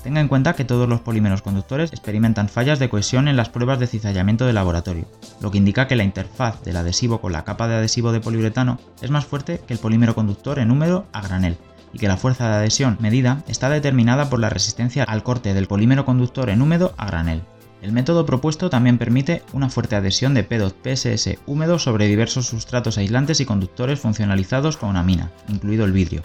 Tenga 0.03 0.21
en 0.21 0.29
cuenta 0.29 0.53
que 0.53 0.65
todos 0.65 0.89
los 0.89 1.01
polímeros 1.01 1.43
conductores 1.43 1.93
experimentan 1.93 2.49
fallas 2.49 2.79
de 2.79 2.89
cohesión 2.89 3.27
en 3.27 3.37
las 3.37 3.49
pruebas 3.49 3.81
de 3.81 3.89
cizallamiento 3.89 4.47
de 4.47 4.53
laboratorio, 4.53 5.09
lo 5.41 5.51
que 5.51 5.59
indica 5.59 5.89
que 5.89 5.97
la 5.97 6.05
interfaz 6.05 6.63
del 6.63 6.77
adhesivo 6.77 7.21
con 7.21 7.33
la 7.33 7.45
capa 7.45 7.67
de 7.67 7.75
adhesivo 7.75 8.13
de 8.13 8.21
poliuretano 8.21 8.79
es 9.03 9.11
más 9.11 9.27
fuerte 9.27 9.61
que 9.67 9.75
el 9.75 9.81
polímero 9.81 10.15
conductor 10.15 10.61
en 10.61 10.71
húmedo 10.71 11.07
a 11.13 11.23
granel, 11.23 11.59
y 11.93 11.99
que 11.99 12.09
la 12.09 12.17
fuerza 12.17 12.49
de 12.49 12.57
adhesión 12.57 12.97
medida 13.01 13.43
está 13.49 13.69
determinada 13.69 14.29
por 14.29 14.41
la 14.41 14.51
resistencia 14.51 15.05
al 15.05 15.23
corte 15.23 15.55
del 15.55 15.67
polímero 15.67 16.05
conductor 16.05 16.51
en 16.51 16.63
húmedo 16.63 16.95
a 16.97 17.07
granel. 17.07 17.43
El 17.83 17.93
método 17.93 18.27
propuesto 18.27 18.71
también 18.71 18.99
permite 18.99 19.43
una 19.53 19.69
fuerte 19.69 19.97
adhesión 19.97 20.35
de 20.35 20.49
P2PSS 20.49 21.39
húmedo 21.47 21.79
sobre 21.79 22.07
diversos 22.07 22.47
sustratos 22.47 22.99
aislantes 22.99 23.41
y 23.41 23.45
conductores 23.45 24.01
funcionalizados 24.01 24.77
con 24.77 24.97
amina, 24.97 25.31
incluido 25.49 25.85
el 25.85 25.93
vidrio, 25.93 26.23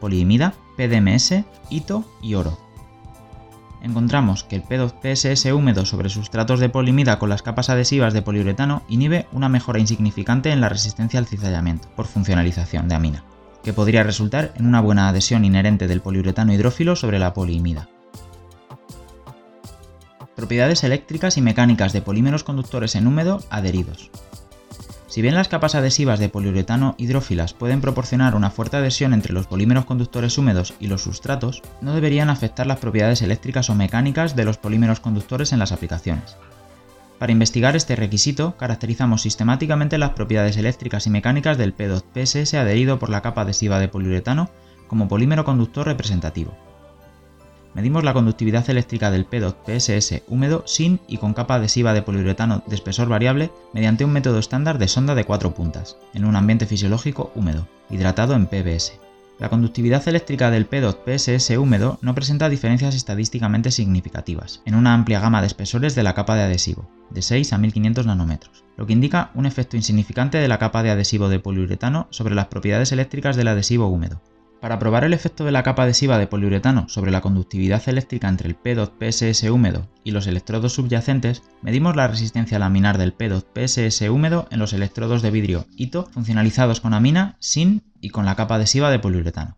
poliimida, 0.00 0.54
PDMS, 0.76 1.44
hito 1.70 2.04
y 2.22 2.34
oro. 2.34 2.58
Encontramos 3.82 4.44
que 4.44 4.56
el 4.56 4.62
P2PSS 4.62 5.52
húmedo 5.52 5.84
sobre 5.86 6.08
sustratos 6.08 6.60
de 6.60 6.68
polimida 6.68 7.18
con 7.18 7.30
las 7.30 7.42
capas 7.42 7.68
adhesivas 7.68 8.14
de 8.14 8.22
poliuretano 8.22 8.82
inhibe 8.88 9.26
una 9.32 9.48
mejora 9.48 9.80
insignificante 9.80 10.52
en 10.52 10.60
la 10.60 10.68
resistencia 10.68 11.18
al 11.18 11.26
cizallamiento 11.26 11.88
por 11.96 12.06
funcionalización 12.06 12.86
de 12.86 12.94
amina 12.94 13.24
que 13.62 13.72
podría 13.72 14.02
resultar 14.02 14.52
en 14.56 14.66
una 14.66 14.80
buena 14.80 15.08
adhesión 15.08 15.44
inherente 15.44 15.88
del 15.88 16.00
poliuretano 16.00 16.52
hidrófilo 16.52 16.96
sobre 16.96 17.18
la 17.18 17.34
poliimida. 17.34 17.88
Propiedades 20.34 20.82
eléctricas 20.84 21.36
y 21.36 21.42
mecánicas 21.42 21.92
de 21.92 22.02
polímeros 22.02 22.44
conductores 22.44 22.94
en 22.94 23.06
húmedo 23.06 23.40
adheridos. 23.50 24.10
Si 25.12 25.20
bien 25.20 25.34
las 25.34 25.48
capas 25.48 25.74
adhesivas 25.74 26.18
de 26.18 26.30
poliuretano 26.30 26.94
hidrófilas 26.96 27.52
pueden 27.52 27.82
proporcionar 27.82 28.34
una 28.34 28.50
fuerte 28.50 28.78
adhesión 28.78 29.12
entre 29.12 29.34
los 29.34 29.46
polímeros 29.46 29.84
conductores 29.84 30.38
húmedos 30.38 30.72
y 30.80 30.86
los 30.86 31.02
sustratos, 31.02 31.60
no 31.82 31.94
deberían 31.94 32.30
afectar 32.30 32.66
las 32.66 32.78
propiedades 32.78 33.20
eléctricas 33.20 33.68
o 33.68 33.74
mecánicas 33.74 34.34
de 34.36 34.46
los 34.46 34.56
polímeros 34.56 35.00
conductores 35.00 35.52
en 35.52 35.58
las 35.58 35.70
aplicaciones. 35.70 36.36
Para 37.22 37.30
investigar 37.30 37.76
este 37.76 37.94
requisito, 37.94 38.56
caracterizamos 38.56 39.22
sistemáticamente 39.22 39.96
las 39.96 40.10
propiedades 40.10 40.56
eléctricas 40.56 41.06
y 41.06 41.10
mecánicas 41.10 41.56
del 41.56 41.72
P2PSS 41.72 42.58
adherido 42.58 42.98
por 42.98 43.10
la 43.10 43.22
capa 43.22 43.42
adhesiva 43.42 43.78
de 43.78 43.86
poliuretano 43.86 44.50
como 44.88 45.06
polímero 45.06 45.44
conductor 45.44 45.86
representativo. 45.86 46.52
Medimos 47.74 48.02
la 48.02 48.12
conductividad 48.12 48.68
eléctrica 48.68 49.12
del 49.12 49.30
P2PSS 49.30 50.24
húmedo 50.26 50.64
sin 50.66 50.98
y 51.06 51.18
con 51.18 51.32
capa 51.32 51.54
adhesiva 51.54 51.94
de 51.94 52.02
poliuretano 52.02 52.64
de 52.66 52.74
espesor 52.74 53.08
variable 53.08 53.52
mediante 53.72 54.04
un 54.04 54.10
método 54.10 54.40
estándar 54.40 54.78
de 54.78 54.88
sonda 54.88 55.14
de 55.14 55.22
cuatro 55.22 55.54
puntas, 55.54 55.98
en 56.14 56.24
un 56.24 56.34
ambiente 56.34 56.66
fisiológico 56.66 57.30
húmedo, 57.36 57.68
hidratado 57.88 58.34
en 58.34 58.48
PBS. 58.48 58.94
La 59.38 59.48
conductividad 59.48 60.06
eléctrica 60.06 60.50
del 60.50 60.68
P2PSS 60.68 61.58
húmedo 61.58 61.98
no 62.02 62.14
presenta 62.14 62.48
diferencias 62.48 62.94
estadísticamente 62.94 63.70
significativas, 63.70 64.62
en 64.66 64.74
una 64.74 64.94
amplia 64.94 65.20
gama 65.20 65.40
de 65.40 65.46
espesores 65.46 65.94
de 65.94 66.02
la 66.02 66.14
capa 66.14 66.36
de 66.36 66.42
adhesivo, 66.42 66.88
de 67.10 67.22
6 67.22 67.52
a 67.52 67.58
1500 67.58 68.06
nanómetros, 68.06 68.64
lo 68.76 68.86
que 68.86 68.92
indica 68.92 69.30
un 69.34 69.46
efecto 69.46 69.76
insignificante 69.76 70.38
de 70.38 70.48
la 70.48 70.58
capa 70.58 70.82
de 70.82 70.90
adhesivo 70.90 71.28
de 71.28 71.40
poliuretano 71.40 72.06
sobre 72.10 72.34
las 72.34 72.46
propiedades 72.46 72.92
eléctricas 72.92 73.36
del 73.36 73.48
adhesivo 73.48 73.88
húmedo. 73.88 74.20
Para 74.62 74.78
probar 74.78 75.02
el 75.02 75.12
efecto 75.12 75.44
de 75.44 75.50
la 75.50 75.64
capa 75.64 75.82
adhesiva 75.82 76.18
de 76.18 76.28
poliuretano 76.28 76.88
sobre 76.88 77.10
la 77.10 77.20
conductividad 77.20 77.82
eléctrica 77.88 78.28
entre 78.28 78.48
el 78.48 78.56
P2PSS 78.56 79.50
húmedo 79.50 79.88
y 80.04 80.12
los 80.12 80.28
electrodos 80.28 80.74
subyacentes, 80.74 81.42
medimos 81.62 81.96
la 81.96 82.06
resistencia 82.06 82.60
laminar 82.60 82.96
del 82.96 83.12
P2PSS 83.12 84.08
húmedo 84.08 84.46
en 84.52 84.60
los 84.60 84.72
electrodos 84.72 85.20
de 85.20 85.32
vidrio 85.32 85.66
ITO 85.74 86.08
funcionalizados 86.12 86.80
con 86.80 86.94
amina, 86.94 87.34
SIN 87.40 87.82
y 88.00 88.10
con 88.10 88.24
la 88.24 88.36
capa 88.36 88.54
adhesiva 88.54 88.92
de 88.92 89.00
poliuretano. 89.00 89.56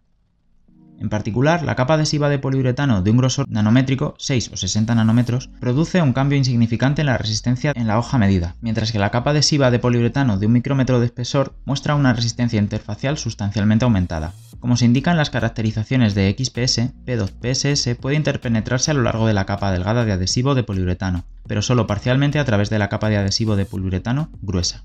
En 1.01 1.09
particular, 1.09 1.63
la 1.63 1.75
capa 1.75 1.95
adhesiva 1.95 2.29
de 2.29 2.39
poliuretano 2.39 3.03
de 3.03 3.11
un 3.11 3.19
grosor 3.19 3.47
nanométrico, 3.49 4.15
6 4.19 4.53
o 4.53 4.57
60 4.57 4.95
nanómetros, 4.95 5.51
produce 5.61 6.01
un 6.01 6.13
cambio 6.13 6.39
insignificante 6.39 7.03
en 7.03 7.07
la 7.07 7.19
resistencia 7.19 7.73
en 7.75 7.87
la 7.87 7.99
hoja 7.99 8.19
medida, 8.19 8.57
mientras 8.61 8.93
que 8.93 8.99
la 8.99 9.11
capa 9.11 9.31
adhesiva 9.31 9.71
de 9.71 9.79
poliuretano 9.79 10.39
de 10.39 10.47
un 10.47 10.53
micrómetro 10.53 11.01
de 11.01 11.07
espesor 11.07 11.55
muestra 11.65 11.95
una 11.95 12.13
resistencia 12.13 12.59
interfacial 12.59 13.19
sustancialmente 13.19 13.85
aumentada. 13.85 14.33
Como 14.61 14.77
se 14.77 14.87
indica 14.87 15.11
en 15.11 15.19
las 15.19 15.31
caracterizaciones 15.31 16.15
de 16.15 16.35
XPS, 16.39 16.95
P2PSS 17.05 17.97
puede 17.97 18.17
interpenetrarse 18.17 18.91
a 18.91 18.95
lo 18.95 19.03
largo 19.03 19.27
de 19.27 19.35
la 19.35 19.45
capa 19.45 19.73
delgada 19.73 20.05
de 20.07 20.13
adhesivo 20.13 20.55
de 20.55 20.63
poliuretano, 20.63 21.25
pero 21.47 21.61
solo 21.61 21.87
parcialmente 21.87 22.39
a 22.39 22.45
través 22.47 22.71
de 22.71 22.79
la 22.79 22.89
capa 22.89 23.11
de 23.11 23.19
adhesivo 23.19 23.57
de 23.57 23.67
poliuretano 23.67 24.31
gruesa. 24.41 24.85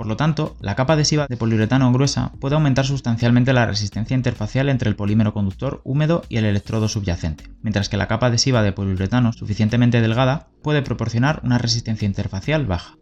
Por 0.00 0.06
lo 0.06 0.16
tanto, 0.16 0.56
la 0.62 0.76
capa 0.76 0.94
adhesiva 0.94 1.26
de 1.28 1.36
poliuretano 1.36 1.92
gruesa 1.92 2.32
puede 2.40 2.54
aumentar 2.54 2.86
sustancialmente 2.86 3.52
la 3.52 3.66
resistencia 3.66 4.16
interfacial 4.16 4.70
entre 4.70 4.88
el 4.88 4.96
polímero 4.96 5.34
conductor 5.34 5.82
húmedo 5.84 6.22
y 6.30 6.38
el 6.38 6.46
electrodo 6.46 6.88
subyacente, 6.88 7.50
mientras 7.60 7.90
que 7.90 7.98
la 7.98 8.08
capa 8.08 8.28
adhesiva 8.28 8.62
de 8.62 8.72
poliuretano 8.72 9.34
suficientemente 9.34 10.00
delgada 10.00 10.48
puede 10.62 10.80
proporcionar 10.80 11.42
una 11.44 11.58
resistencia 11.58 12.06
interfacial 12.06 12.64
baja. 12.64 12.96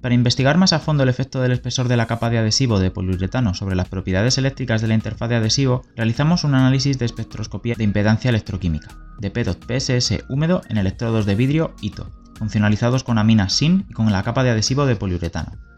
Para 0.00 0.14
investigar 0.14 0.56
más 0.56 0.72
a 0.72 0.78
fondo 0.78 1.02
el 1.02 1.10
efecto 1.10 1.42
del 1.42 1.52
espesor 1.52 1.88
de 1.88 1.98
la 1.98 2.06
capa 2.06 2.30
de 2.30 2.38
adhesivo 2.38 2.80
de 2.80 2.90
poliuretano 2.90 3.52
sobre 3.52 3.76
las 3.76 3.90
propiedades 3.90 4.38
eléctricas 4.38 4.80
de 4.80 4.88
la 4.88 4.94
interfaz 4.94 5.28
de 5.28 5.36
adhesivo, 5.36 5.82
realizamos 5.94 6.42
un 6.42 6.54
análisis 6.54 6.98
de 6.98 7.04
espectroscopía 7.04 7.74
de 7.76 7.84
impedancia 7.84 8.30
electroquímica, 8.30 8.96
de 9.18 9.30
PEDOT-PSS 9.30 10.24
húmedo 10.30 10.62
en 10.70 10.78
electrodos 10.78 11.26
de 11.26 11.34
vidrio 11.34 11.74
ITO, 11.82 12.08
funcionalizados 12.38 13.04
con 13.04 13.18
amina 13.18 13.50
SIN 13.50 13.84
y 13.90 13.92
con 13.92 14.10
la 14.10 14.22
capa 14.22 14.42
de 14.42 14.48
adhesivo 14.52 14.86
de 14.86 14.96
poliuretano 14.96 15.68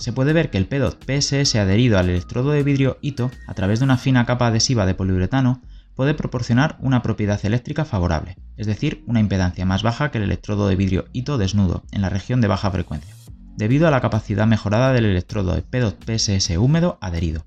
se 0.00 0.14
puede 0.14 0.32
ver 0.32 0.50
que 0.50 0.56
el 0.56 0.66
PEDOT 0.66 1.04
PSS 1.04 1.56
adherido 1.56 1.98
al 1.98 2.08
electrodo 2.08 2.50
de 2.52 2.62
vidrio 2.62 2.98
ITO 3.02 3.30
a 3.46 3.54
través 3.54 3.80
de 3.80 3.84
una 3.84 3.98
fina 3.98 4.24
capa 4.24 4.46
adhesiva 4.46 4.86
de 4.86 4.94
poliuretano 4.94 5.60
puede 5.94 6.14
proporcionar 6.14 6.78
una 6.80 7.02
propiedad 7.02 7.38
eléctrica 7.44 7.84
favorable, 7.84 8.38
es 8.56 8.66
decir, 8.66 9.04
una 9.06 9.20
impedancia 9.20 9.66
más 9.66 9.82
baja 9.82 10.10
que 10.10 10.16
el 10.16 10.24
electrodo 10.24 10.68
de 10.68 10.76
vidrio 10.76 11.04
ITO 11.12 11.36
desnudo 11.36 11.84
en 11.92 12.00
la 12.00 12.08
región 12.08 12.40
de 12.40 12.48
baja 12.48 12.70
frecuencia, 12.70 13.14
debido 13.56 13.86
a 13.86 13.90
la 13.90 14.00
capacidad 14.00 14.46
mejorada 14.46 14.94
del 14.94 15.04
electrodo 15.04 15.54
de 15.54 15.60
PEDOT 15.60 16.02
PSS 16.02 16.56
húmedo 16.56 16.96
adherido. 17.02 17.44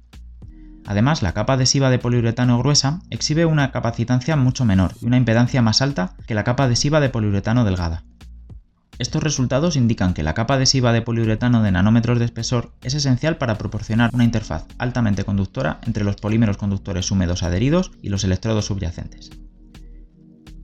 Además, 0.85 1.23
la 1.23 1.33
capa 1.33 1.53
adhesiva 1.53 1.89
de 1.89 1.97
poliuretano 1.97 2.59
gruesa 2.59 3.01
exhibe 3.09 3.45
una 3.45 3.71
capacitancia 3.71 4.35
mucho 4.35 4.63
menor 4.63 4.93
y 5.01 5.07
una 5.07 5.17
impedancia 5.17 5.63
más 5.63 5.81
alta 5.81 6.15
que 6.27 6.35
la 6.35 6.43
capa 6.43 6.65
adhesiva 6.65 6.99
de 6.99 7.09
poliuretano 7.09 7.63
delgada, 7.63 8.03
Estos 8.99 9.23
resultados 9.23 9.75
indican 9.75 10.13
que 10.13 10.23
la 10.23 10.33
capa 10.33 10.53
adhesiva 10.53 10.93
de 10.93 11.01
poliuretano 11.01 11.63
de 11.63 11.71
nanómetros 11.71 12.19
de 12.19 12.25
espesor 12.25 12.73
es 12.83 12.93
esencial 12.93 13.37
para 13.37 13.57
proporcionar 13.57 14.11
una 14.13 14.23
interfaz 14.23 14.65
altamente 14.77 15.23
conductora 15.23 15.79
entre 15.83 16.03
los 16.03 16.15
polímeros 16.15 16.57
conductores 16.57 17.09
húmedos 17.09 17.41
adheridos 17.41 17.91
y 18.01 18.09
los 18.09 18.23
electrodos 18.23 18.65
subyacentes. 18.65 19.31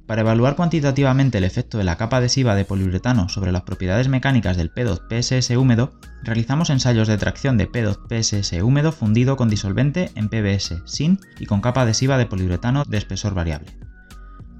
Para 0.05 0.21
evaluar 0.21 0.55
cuantitativamente 0.55 1.38
el 1.38 1.43
efecto 1.43 1.77
de 1.77 1.83
la 1.83 1.95
capa 1.95 2.17
adhesiva 2.17 2.55
de 2.55 2.65
poliuretano 2.65 3.29
sobre 3.29 3.51
las 3.51 3.62
propiedades 3.62 4.07
mecánicas 4.07 4.57
del 4.57 4.71
PEDOT 4.71 5.03
PSS 5.07 5.55
húmedo, 5.55 6.00
realizamos 6.24 6.71
ensayos 6.71 7.07
de 7.07 7.19
tracción 7.19 7.57
de 7.57 7.67
PEDOT 7.67 8.07
PSS 8.09 8.62
húmedo 8.63 8.91
fundido 8.91 9.38
con 9.38 9.50
disolvente 9.50 10.09
en 10.15 10.29
PBS, 10.29 10.81
sin 10.86 11.19
y 11.39 11.45
con 11.45 11.62
capa 11.62 11.81
adhesiva 11.81 12.17
de 12.17 12.25
poliuretano 12.25 12.86
de 12.86 12.98
espesor 12.98 13.36
variable. 13.36 13.88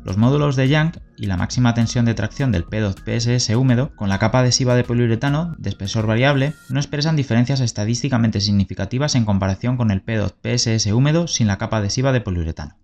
Los 0.10 0.18
módulos 0.18 0.56
de 0.56 0.68
Young 0.68 0.94
y 1.18 1.28
la 1.28 1.38
máxima 1.38 1.76
tensión 1.76 2.04
de 2.04 2.16
tracción 2.16 2.52
del 2.52 2.64
PEDOT 2.64 3.02
PSS 3.06 3.56
húmedo 3.56 3.96
con 3.96 4.10
la 4.10 4.18
capa 4.18 4.40
adhesiva 4.40 4.74
de 4.74 4.84
poliuretano 4.84 5.54
de 5.60 5.70
espesor 5.70 6.08
variable 6.08 6.56
no 6.68 6.80
expresan 6.80 7.16
diferencias 7.16 7.60
estadísticamente 7.60 8.42
significativas 8.42 9.14
en 9.14 9.24
comparación 9.24 9.78
con 9.78 9.92
el 9.92 10.02
PEDOT 10.02 10.36
PSS 10.42 10.88
húmedo 10.94 11.28
sin 11.28 11.46
la 11.46 11.60
capa 11.60 11.78
adhesiva 11.78 12.12
de 12.12 12.22
poliuretano. 12.22 12.76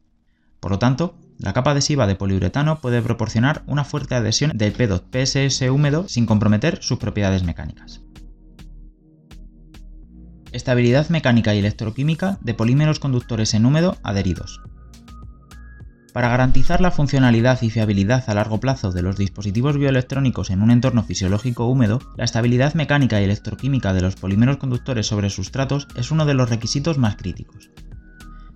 Por 0.60 0.70
lo 0.70 0.78
tanto, 0.78 1.18
la 1.40 1.54
capa 1.54 1.72
adhesiva 1.72 2.06
de 2.06 2.14
poliuretano 2.14 2.80
puede 2.80 3.02
proporcionar 3.02 3.64
una 3.66 3.86
fuerte 3.86 4.14
adhesión 4.14 4.56
del 4.56 4.74
PEDOT 4.74 5.08
PSS 5.12 5.68
húmedo 5.72 6.08
sin 6.08 6.28
comprometer 6.28 6.78
sus 6.84 7.00
propiedades 7.00 7.42
mecánicas. 7.42 8.02
Estabilidad 10.52 11.10
mecánica 11.10 11.56
y 11.56 11.58
electroquímica 11.58 12.38
de 12.42 12.54
polímeros 12.54 13.00
conductores 13.00 13.56
en 13.56 13.66
húmedo 13.66 13.98
adheridos. 14.04 14.62
Para 16.16 16.30
garantizar 16.30 16.80
la 16.80 16.92
funcionalidad 16.92 17.62
y 17.62 17.70
fiabilidad 17.70 18.24
a 18.30 18.34
largo 18.34 18.62
plazo 18.62 18.94
de 18.94 19.02
los 19.02 19.18
dispositivos 19.18 19.78
bioelectrónicos 19.78 20.50
en 20.50 20.62
un 20.62 20.72
entorno 20.72 21.04
fisiológico 21.04 21.66
húmedo, 21.66 22.00
la 22.16 22.24
estabilidad 22.24 22.74
mecánica 22.74 23.20
y 23.20 23.26
electroquímica 23.26 23.92
de 23.92 24.00
los 24.00 24.16
polímeros 24.16 24.56
conductores 24.56 25.08
sobre 25.08 25.30
sustratos 25.30 25.90
es 25.98 26.12
uno 26.12 26.26
de 26.26 26.34
los 26.34 26.50
requisitos 26.50 26.98
más 26.98 27.18
críticos. 27.18 27.70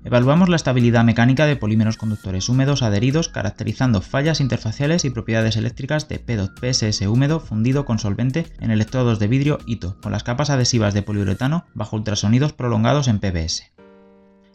Evaluamos 0.06 0.48
la 0.48 0.56
estabilidad 0.56 1.04
mecánica 1.04 1.48
de 1.48 1.58
polímeros 1.58 1.98
conductores 1.98 2.48
húmedos 2.48 2.82
adheridos 2.82 3.28
caracterizando 3.28 4.02
fallas 4.02 4.40
interfaciales 4.40 5.04
y 5.04 5.10
propiedades 5.10 5.58
eléctricas 5.58 6.08
de 6.08 6.20
PEDOT 6.20 6.58
PSS 6.62 7.02
húmedo 7.08 7.42
fundido 7.42 7.84
con 7.84 8.00
solvente 8.00 8.46
en 8.62 8.72
electrodos 8.72 9.20
de 9.20 9.28
vidrio 9.28 9.58
ITO 9.66 10.00
con 10.02 10.14
las 10.14 10.24
capas 10.24 10.50
adhesivas 10.50 10.94
de 10.94 11.02
poliuretano 11.02 11.66
bajo 11.74 11.98
ultrasonidos 11.98 12.54
prolongados 12.54 13.10
en 13.10 13.20
PBS. 13.20 13.64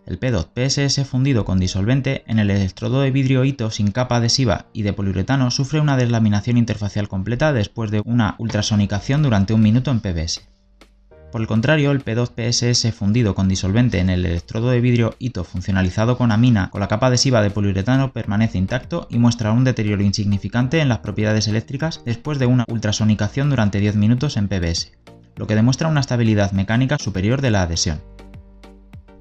El 0.06 0.18
PEDOT 0.18 0.50
PSS 0.54 1.06
fundido 1.06 1.46
con 1.46 1.58
disolvente 1.58 2.24
en 2.26 2.38
el 2.38 2.50
electrodo 2.50 3.00
de 3.00 3.10
vidrio 3.10 3.44
hito 3.44 3.70
sin 3.70 3.90
capa 3.90 4.16
adhesiva 4.16 4.66
y 4.74 4.82
de 4.82 4.92
poliuretano 4.92 5.50
sufre 5.50 5.80
una 5.80 5.96
deslaminación 5.96 6.58
interfacial 6.58 7.08
completa 7.08 7.54
después 7.54 7.90
de 7.90 8.02
una 8.04 8.34
ultrasonicación 8.38 9.22
durante 9.22 9.54
un 9.54 9.62
minuto 9.62 9.90
en 9.90 10.00
PBS. 10.00 10.42
Por 11.32 11.40
el 11.40 11.46
contrario, 11.48 11.90
el 11.90 12.00
PEDOT 12.00 12.34
PSS 12.36 12.92
fundido 12.92 13.34
con 13.34 13.48
disolvente 13.48 13.98
en 13.98 14.10
el 14.10 14.26
electrodo 14.26 14.68
de 14.68 14.80
vidrio 14.80 15.16
hito 15.18 15.42
funcionalizado 15.42 16.18
con 16.18 16.30
amina 16.32 16.68
con 16.70 16.80
la 16.80 16.88
capa 16.88 17.06
adhesiva 17.06 17.42
de 17.42 17.50
poliuretano 17.50 18.12
permanece 18.12 18.58
intacto 18.58 19.08
y 19.10 19.18
muestra 19.18 19.52
un 19.52 19.64
deterioro 19.64 20.02
insignificante 20.02 20.80
en 20.80 20.90
las 20.90 20.98
propiedades 20.98 21.48
eléctricas 21.48 22.02
después 22.04 22.38
de 22.38 22.46
una 22.46 22.66
ultrasonicación 22.68 23.48
durante 23.48 23.80
10 23.80 23.96
minutos 23.96 24.36
en 24.36 24.48
PBS, 24.48 24.92
lo 25.34 25.46
que 25.46 25.56
demuestra 25.56 25.88
una 25.88 26.00
estabilidad 26.00 26.52
mecánica 26.52 26.98
superior 26.98 27.40
de 27.40 27.50
la 27.50 27.62
adhesión. 27.62 28.13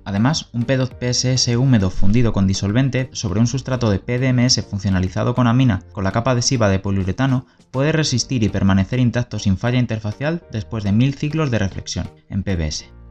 Además, 0.06 0.50
un 0.54 0.64
PEDOT 0.64 0.98
PSS 1.00 1.56
húmedo 1.56 1.90
fundido 1.90 2.34
con 2.34 2.48
disolvente 2.48 3.10
sobre 3.14 3.40
un 3.40 3.48
sustrato 3.48 3.90
de 3.90 4.00
PDMS 4.00 4.66
funcionalizado 4.70 5.36
con 5.36 5.48
amina 5.48 5.84
con 5.92 6.04
la 6.04 6.12
capa 6.12 6.32
adhesiva 6.32 6.70
de 6.70 6.80
poliuretano 6.80 7.46
puede 7.72 7.92
resistir 7.92 8.44
y 8.44 8.50
permanecer 8.50 9.00
intacto 9.00 9.40
sin 9.40 9.58
falla 9.58 9.80
interfacial 9.80 10.44
después 10.52 10.84
de 10.84 10.92
mil 10.92 11.14
ciclos 11.14 11.52
de 11.52 11.60
reflexión, 11.60 12.10
en 12.30 12.44
PBS. 12.44 13.03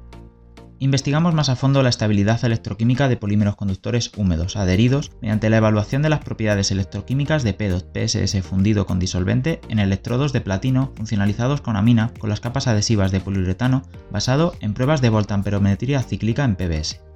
Investigamos 0.83 1.33
más 1.33 1.49
a 1.49 1.55
fondo 1.55 1.81
la 1.85 1.91
estabilidad 1.91 2.45
electroquímica 2.45 3.09
de 3.09 3.17
polímeros 3.17 3.55
conductores 3.55 4.11
húmedos 4.17 4.57
adheridos 4.57 5.13
mediante 5.21 5.49
la 5.49 5.59
evaluación 5.59 6.03
de 6.03 6.09
las 6.09 6.25
propiedades 6.25 6.73
electroquímicas 6.73 7.45
de 7.45 7.55
PEDOT 7.55 7.97
PSS 7.97 8.43
fundido 8.43 8.85
con 8.85 8.99
disolvente 8.99 9.61
en 9.69 9.79
electrodos 9.79 10.33
de 10.33 10.41
platino 10.41 10.91
funcionalizados 10.97 11.61
con 11.61 11.77
amina 11.77 12.11
con 12.19 12.31
las 12.31 12.41
capas 12.41 12.67
adhesivas 12.67 13.13
de 13.13 13.21
poliuretano 13.21 13.85
basado 14.11 14.55
en 14.59 14.75
pruebas 14.75 15.01
de 15.01 15.11
voltamperometría 15.11 16.03
cíclica 16.03 16.43
en 16.43 16.57
PBS. 16.57 17.12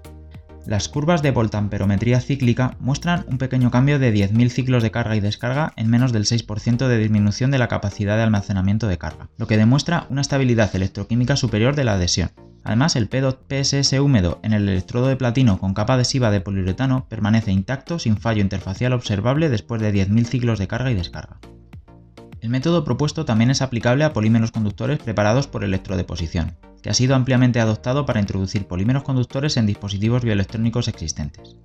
Las 0.67 0.89
curvas 0.89 1.23
de 1.23 1.31
voltamperometría 1.31 2.21
cíclica 2.21 2.77
muestran 2.81 3.25
un 3.29 3.39
pequeño 3.39 3.71
cambio 3.71 4.01
de 4.01 4.13
10.000 4.13 4.49
ciclos 4.49 4.83
de 4.83 4.91
carga 4.91 5.15
y 5.15 5.21
descarga 5.21 5.73
en 5.77 5.89
menos 5.89 6.13
del 6.13 6.25
6% 6.25 6.89
de 6.89 6.99
disminución 6.99 7.53
de 7.53 7.59
la 7.59 7.69
capacidad 7.69 8.17
de 8.17 8.25
almacenamiento 8.25 8.89
de 8.89 8.99
carga, 8.99 9.29
lo 9.37 9.47
que 9.47 9.59
demuestra 9.59 10.07
una 10.11 10.23
estabilidad 10.23 10.75
electroquímica 10.75 11.37
superior 11.37 11.77
de 11.77 11.85
la 11.85 11.93
adhesión. 11.93 12.33
Además, 12.65 12.97
el 12.97 13.09
PEDOT 13.09 13.47
PSS 13.49 13.93
húmedo 14.01 14.41
en 14.43 14.55
el 14.55 14.69
electrodo 14.69 15.07
de 15.07 15.15
platino 15.15 15.61
con 15.61 15.73
capa 15.73 15.95
adhesiva 15.95 16.33
de 16.33 16.41
poliuretano 16.41 17.07
permanece 17.09 17.53
intacto 17.53 18.01
sin 18.01 18.17
fallo 18.17 18.43
interfacial 18.43 18.93
observable 18.93 19.49
después 19.49 19.81
de 19.81 19.95
10.000 19.95 20.25
ciclos 20.25 20.59
de 20.59 20.67
carga 20.67 20.91
y 20.91 20.95
descarga. 20.95 21.39
El 22.41 22.51
método 22.51 22.83
propuesto 22.83 23.25
también 23.25 23.51
es 23.51 23.63
aplicable 23.63 24.03
a 24.03 24.13
polímeros 24.13 24.51
conductores 24.51 24.99
preparados 24.99 25.47
por 25.47 25.63
electrodeposición, 25.63 26.57
que 26.87 26.91
ha 26.91 26.95
sido 26.95 27.17
ampliamente 27.17 27.59
adoptado 27.59 28.07
para 28.07 28.21
introducir 28.21 28.69
polímeros 28.69 29.03
conductores 29.03 29.57
en 29.57 29.67
dispositivos 29.67 30.23
bioelectrónicos 30.23 30.87
existentes. 30.87 31.57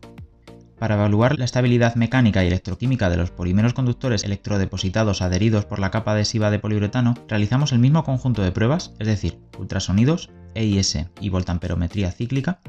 Para 0.80 0.96
evaluar 0.96 1.38
la 1.38 1.46
estabilidad 1.46 1.94
mecánica 1.94 2.44
y 2.44 2.48
electroquímica 2.48 3.08
de 3.08 3.18
los 3.18 3.30
polímeros 3.30 3.76
conductores 3.76 4.24
electrodepositados 4.24 5.22
adheridos 5.22 5.66
por 5.66 5.78
la 5.78 5.92
capa 5.92 6.14
adhesiva 6.14 6.50
de 6.50 6.58
poliuretano, 6.58 7.14
realizamos 7.28 7.72
el 7.72 7.78
mismo 7.78 8.04
conjunto 8.04 8.42
de 8.42 8.52
pruebas, 8.52 8.96
es 8.98 9.06
decir, 9.06 9.38
ultrasonidos, 9.60 10.32
EIS 10.56 11.06
y 11.20 11.30
voltamperometría 11.30 12.12
cíclica, 12.12 12.60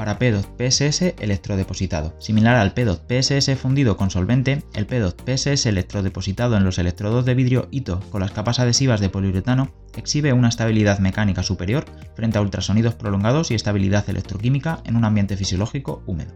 para 0.00 0.18
PEDOT 0.18 0.46
PSS 0.56 1.14
electrodepositado. 1.18 2.14
Similar 2.20 2.56
al 2.56 2.72
PEDOT 2.72 3.02
PSS 3.06 3.54
fundido 3.58 3.98
con 3.98 4.08
solvente, 4.08 4.62
el 4.72 4.86
PEDOT 4.86 5.20
PSS 5.26 5.66
electrodepositado 5.66 6.56
en 6.56 6.64
los 6.64 6.78
electrodos 6.78 7.26
de 7.26 7.34
vidrio 7.34 7.68
ITO 7.70 8.00
con 8.08 8.22
las 8.22 8.30
capas 8.30 8.60
adhesivas 8.60 9.00
de 9.00 9.10
poliuretano 9.10 9.74
exhibe 9.94 10.32
una 10.32 10.48
estabilidad 10.48 11.00
mecánica 11.00 11.42
superior 11.42 11.84
frente 12.14 12.38
a 12.38 12.40
ultrasonidos 12.40 12.94
prolongados 12.94 13.50
y 13.50 13.54
estabilidad 13.54 14.08
electroquímica 14.08 14.80
en 14.86 14.96
un 14.96 15.04
ambiente 15.04 15.36
fisiológico 15.36 16.02
húmedo 16.06 16.32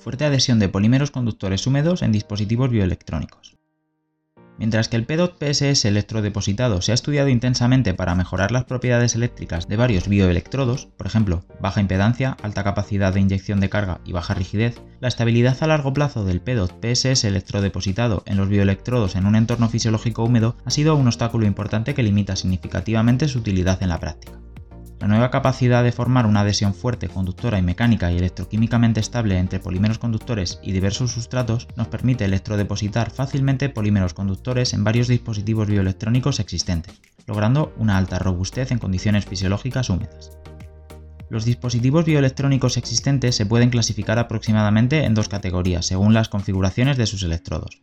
fuerte 0.00 0.24
adhesión 0.24 0.58
de 0.58 0.68
polímeros 0.68 1.12
conductores 1.12 1.68
húmedos 1.68 2.02
en 2.02 2.12
dispositivos 2.12 2.70
bioelectrónicos. 2.70 3.55
Mientras 4.58 4.88
que 4.88 4.96
el 4.96 5.04
PEDOT 5.04 5.38
PSS 5.38 5.84
electrodepositado 5.84 6.80
se 6.80 6.92
ha 6.92 6.94
estudiado 6.94 7.28
intensamente 7.28 7.92
para 7.92 8.14
mejorar 8.14 8.52
las 8.52 8.64
propiedades 8.64 9.14
eléctricas 9.14 9.68
de 9.68 9.76
varios 9.76 10.08
bioelectrodos, 10.08 10.86
por 10.96 11.06
ejemplo, 11.06 11.44
baja 11.60 11.80
impedancia, 11.80 12.36
alta 12.42 12.64
capacidad 12.64 13.12
de 13.12 13.20
inyección 13.20 13.60
de 13.60 13.68
carga 13.68 14.00
y 14.04 14.12
baja 14.12 14.34
rigidez, 14.34 14.80
la 15.00 15.08
estabilidad 15.08 15.56
a 15.60 15.66
largo 15.66 15.92
plazo 15.92 16.24
del 16.24 16.40
PEDOT 16.40 16.80
PSS 16.80 17.24
electrodepositado 17.24 18.22
en 18.26 18.38
los 18.38 18.48
bioelectrodos 18.48 19.14
en 19.16 19.26
un 19.26 19.36
entorno 19.36 19.68
fisiológico 19.68 20.24
húmedo 20.24 20.56
ha 20.64 20.70
sido 20.70 20.96
un 20.96 21.06
obstáculo 21.06 21.46
importante 21.46 21.94
que 21.94 22.02
limita 22.02 22.36
significativamente 22.36 23.28
su 23.28 23.40
utilidad 23.40 23.82
en 23.82 23.90
la 23.90 24.00
práctica. 24.00 24.45
La 25.00 25.08
nueva 25.08 25.30
capacidad 25.30 25.84
de 25.84 25.92
formar 25.92 26.24
una 26.24 26.40
adhesión 26.40 26.72
fuerte, 26.72 27.08
conductora 27.08 27.58
y 27.58 27.62
mecánica 27.62 28.10
y 28.10 28.16
electroquímicamente 28.16 28.98
estable 28.98 29.38
entre 29.38 29.60
polímeros 29.60 29.98
conductores 29.98 30.58
y 30.62 30.72
diversos 30.72 31.12
sustratos 31.12 31.68
nos 31.76 31.88
permite 31.88 32.24
electrodepositar 32.24 33.10
fácilmente 33.10 33.68
polímeros 33.68 34.14
conductores 34.14 34.72
en 34.72 34.84
varios 34.84 35.08
dispositivos 35.08 35.68
bioelectrónicos 35.68 36.40
existentes, 36.40 37.00
logrando 37.26 37.74
una 37.76 37.98
alta 37.98 38.18
robustez 38.18 38.72
en 38.72 38.78
condiciones 38.78 39.26
fisiológicas 39.26 39.90
húmedas. 39.90 40.38
Los 41.28 41.44
dispositivos 41.44 42.06
bioelectrónicos 42.06 42.78
existentes 42.78 43.34
se 43.34 43.44
pueden 43.44 43.68
clasificar 43.68 44.18
aproximadamente 44.18 45.04
en 45.04 45.12
dos 45.12 45.28
categorías 45.28 45.84
según 45.84 46.14
las 46.14 46.30
configuraciones 46.30 46.96
de 46.96 47.06
sus 47.06 47.22
electrodos. 47.22 47.82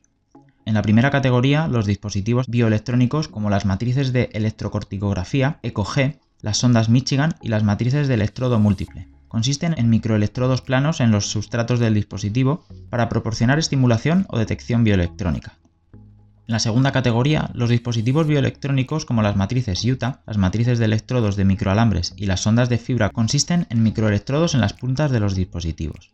En 0.65 0.73
la 0.73 0.81
primera 0.81 1.11
categoría, 1.11 1.67
los 1.67 1.85
dispositivos 1.85 2.47
bioelectrónicos 2.47 3.27
como 3.27 3.49
las 3.49 3.65
matrices 3.65 4.13
de 4.13 4.29
electrocorticografía 4.31 5.59
ECOG 5.61 6.15
las 6.43 6.57
sondas 6.57 6.89
Michigan 6.89 7.35
y 7.41 7.47
las 7.47 7.63
matrices 7.63 8.07
de 8.07 8.13
electrodo 8.13 8.59
múltiple. 8.59 9.07
Consisten 9.29 9.73
en 9.77 9.89
microelectrodos 9.89 10.61
planos 10.61 10.99
en 10.99 11.09
los 11.09 11.25
sustratos 11.25 11.79
del 11.79 11.95
dispositivo 11.95 12.65
para 12.89 13.07
proporcionar 13.09 13.57
estimulación 13.57 14.27
o 14.29 14.37
detección 14.37 14.83
bioelectrónica. 14.83 15.57
En 15.93 16.51
la 16.51 16.59
segunda 16.59 16.91
categoría, 16.91 17.49
los 17.53 17.69
dispositivos 17.69 18.27
bioelectrónicos 18.27 19.05
como 19.05 19.21
las 19.21 19.37
matrices 19.37 19.85
Utah, 19.85 20.21
las 20.27 20.37
matrices 20.37 20.79
de 20.79 20.85
electrodos 20.85 21.37
de 21.37 21.45
microalambres 21.45 22.13
y 22.17 22.25
las 22.25 22.41
sondas 22.41 22.67
de 22.67 22.77
fibra 22.77 23.09
consisten 23.09 23.65
en 23.69 23.81
microelectrodos 23.81 24.53
en 24.53 24.59
las 24.59 24.73
puntas 24.73 25.11
de 25.11 25.21
los 25.21 25.35
dispositivos. 25.35 26.11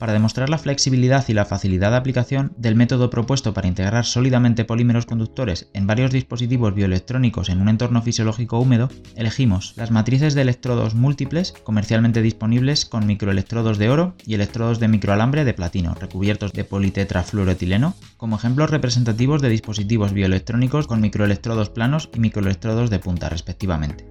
Para 0.00 0.14
demostrar 0.14 0.48
la 0.48 0.56
flexibilidad 0.56 1.28
y 1.28 1.34
la 1.34 1.44
facilidad 1.44 1.90
de 1.90 1.98
aplicación 1.98 2.54
del 2.56 2.74
método 2.74 3.10
propuesto 3.10 3.52
para 3.52 3.68
integrar 3.68 4.06
sólidamente 4.06 4.64
polímeros 4.64 5.04
conductores 5.04 5.68
en 5.74 5.86
varios 5.86 6.10
dispositivos 6.10 6.74
bioelectrónicos 6.74 7.50
en 7.50 7.60
un 7.60 7.68
entorno 7.68 8.00
fisiológico 8.00 8.58
húmedo, 8.58 8.88
elegimos 9.14 9.74
las 9.76 9.90
matrices 9.90 10.34
de 10.34 10.40
electrodos 10.40 10.94
múltiples 10.94 11.52
comercialmente 11.64 12.22
disponibles 12.22 12.86
con 12.86 13.06
microelectrodos 13.06 13.76
de 13.76 13.90
oro 13.90 14.14
y 14.24 14.32
electrodos 14.32 14.80
de 14.80 14.88
microalambre 14.88 15.44
de 15.44 15.52
platino 15.52 15.94
recubiertos 15.94 16.54
de 16.54 16.64
politetrafluoretileno 16.64 17.94
como 18.16 18.36
ejemplos 18.36 18.70
representativos 18.70 19.42
de 19.42 19.50
dispositivos 19.50 20.14
bioelectrónicos 20.14 20.86
con 20.86 21.02
microelectrodos 21.02 21.68
planos 21.68 22.08
y 22.14 22.20
microelectrodos 22.20 22.88
de 22.88 23.00
punta 23.00 23.28
respectivamente. 23.28 24.06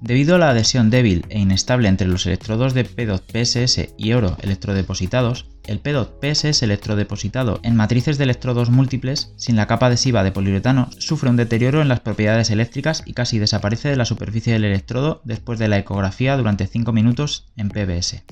Debido 0.00 0.36
a 0.36 0.38
la 0.38 0.50
adhesión 0.50 0.90
débil 0.90 1.26
e 1.28 1.40
inestable 1.40 1.88
entre 1.88 2.06
los 2.06 2.24
electrodos 2.24 2.72
de 2.72 2.84
PDOT-PSS 2.84 3.94
y 3.96 4.12
oro 4.12 4.36
electrodepositados, 4.42 5.46
el 5.64 5.80
PDOT-PSS 5.80 6.62
electrodepositado 6.62 7.58
en 7.64 7.74
matrices 7.74 8.16
de 8.16 8.24
electrodos 8.24 8.70
múltiples 8.70 9.32
sin 9.36 9.56
la 9.56 9.66
capa 9.66 9.86
adhesiva 9.86 10.22
de 10.22 10.30
poliuretano 10.30 10.88
sufre 10.98 11.30
un 11.30 11.36
deterioro 11.36 11.82
en 11.82 11.88
las 11.88 12.00
propiedades 12.00 12.50
eléctricas 12.50 13.02
y 13.06 13.12
casi 13.12 13.40
desaparece 13.40 13.88
de 13.88 13.96
la 13.96 14.04
superficie 14.04 14.52
del 14.52 14.64
electrodo 14.64 15.20
después 15.24 15.58
de 15.58 15.66
la 15.66 15.78
ecografía 15.78 16.36
durante 16.36 16.68
5 16.68 16.92
minutos 16.92 17.46
en 17.56 17.68
PBS. 17.68 18.22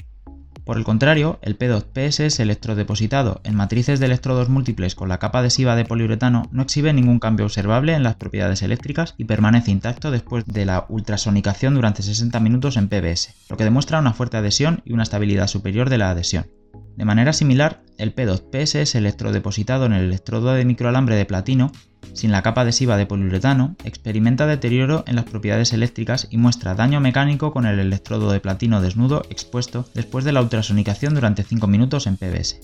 Por 0.67 0.79
el 0.79 0.83
contrario, 0.83 1.39
el 1.43 1.57
P2PSS 1.57 2.41
electrodepositado 2.41 3.41
en 3.45 3.55
matrices 3.55 4.01
de 4.01 4.07
electrodos 4.07 4.49
múltiples 4.49 4.97
con 4.97 5.09
la 5.09 5.21
capa 5.21 5.39
adhesiva 5.39 5.77
de 5.77 5.85
poliuretano 5.85 6.49
no 6.51 6.63
exhibe 6.63 6.93
ningún 6.93 7.21
cambio 7.21 7.47
observable 7.47 7.95
en 7.95 8.03
las 8.03 8.17
propiedades 8.17 8.63
eléctricas 8.63 9.15
y 9.17 9.27
permanece 9.27 9.71
intacto 9.71 10.11
después 10.11 10.45
de 10.45 10.67
la 10.67 10.85
ultrasonicación 10.89 11.75
durante 11.75 12.03
60 12.03 12.41
minutos 12.41 12.77
en 12.77 12.89
PBS, 12.89 13.33
lo 13.49 13.57
que 13.57 13.63
demuestra 13.63 14.01
una 14.01 14.13
fuerte 14.13 14.39
adhesión 14.39 14.83
y 14.85 14.93
una 14.93 15.05
estabilidad 15.05 15.47
superior 15.47 15.89
de 15.89 15.99
la 15.99 16.11
adhesión. 16.11 16.49
De 16.97 17.05
manera 17.05 17.33
similar, 17.33 17.83
el 17.97 18.13
P2PSS 18.13 18.97
electrodepositado 18.97 19.87
en 19.87 19.93
el 19.93 20.07
electrodo 20.07 20.53
de 20.53 20.65
microalambre 20.65 21.15
de 21.15 21.27
platino 21.27 21.71
sin 22.13 22.33
la 22.33 22.43
capa 22.43 22.63
adhesiva 22.63 22.97
de 22.97 23.07
poliuretano, 23.07 23.77
experimenta 23.85 24.47
deterioro 24.47 25.05
en 25.07 25.17
las 25.17 25.27
propiedades 25.27 25.73
eléctricas 25.73 26.29
y 26.31 26.39
muestra 26.39 26.75
daño 26.75 27.01
mecánico 27.01 27.53
con 27.53 27.67
el 27.67 27.79
electrodo 27.79 28.31
de 28.33 28.41
platino 28.41 28.81
desnudo 28.81 29.23
expuesto 29.31 29.87
después 29.95 30.25
de 30.25 30.33
la 30.33 30.41
ultrasonicación 30.43 31.15
durante 31.15 31.43
5 31.43 31.67
minutos 31.67 32.07
en 32.07 32.17
PBS. 32.17 32.61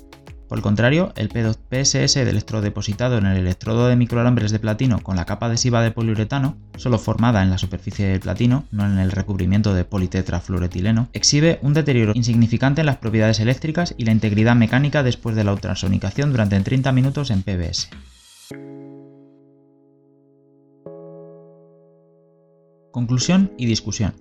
Por 0.52 0.58
el 0.58 0.62
contrario, 0.62 1.14
el 1.16 1.30
PSS 1.30 2.14
de 2.14 2.28
electrodo 2.28 2.60
depositado 2.60 3.16
en 3.16 3.24
el 3.24 3.38
electrodo 3.38 3.88
de 3.88 3.96
microalambres 3.96 4.52
de 4.52 4.58
platino 4.58 4.98
con 5.02 5.16
la 5.16 5.24
capa 5.24 5.46
adhesiva 5.46 5.80
de 5.80 5.92
poliuretano, 5.92 6.58
solo 6.76 6.98
formada 6.98 7.42
en 7.42 7.48
la 7.48 7.56
superficie 7.56 8.06
del 8.08 8.20
platino, 8.20 8.66
no 8.70 8.84
en 8.84 8.98
el 8.98 9.12
recubrimiento 9.12 9.72
de 9.72 9.86
politetrafluoretileno, 9.86 11.08
exhibe 11.14 11.58
un 11.62 11.72
deterioro 11.72 12.12
insignificante 12.14 12.82
en 12.82 12.86
las 12.86 12.98
propiedades 12.98 13.40
eléctricas 13.40 13.94
y 13.96 14.04
la 14.04 14.12
integridad 14.12 14.54
mecánica 14.54 15.02
después 15.02 15.36
de 15.36 15.44
la 15.44 15.54
ultrasonicación 15.54 16.32
durante 16.32 16.60
30 16.60 16.92
minutos 16.92 17.30
en 17.30 17.42
PBS. 17.42 17.88
Conclusión 22.92 23.52
y 23.56 23.64
discusión. 23.64 24.12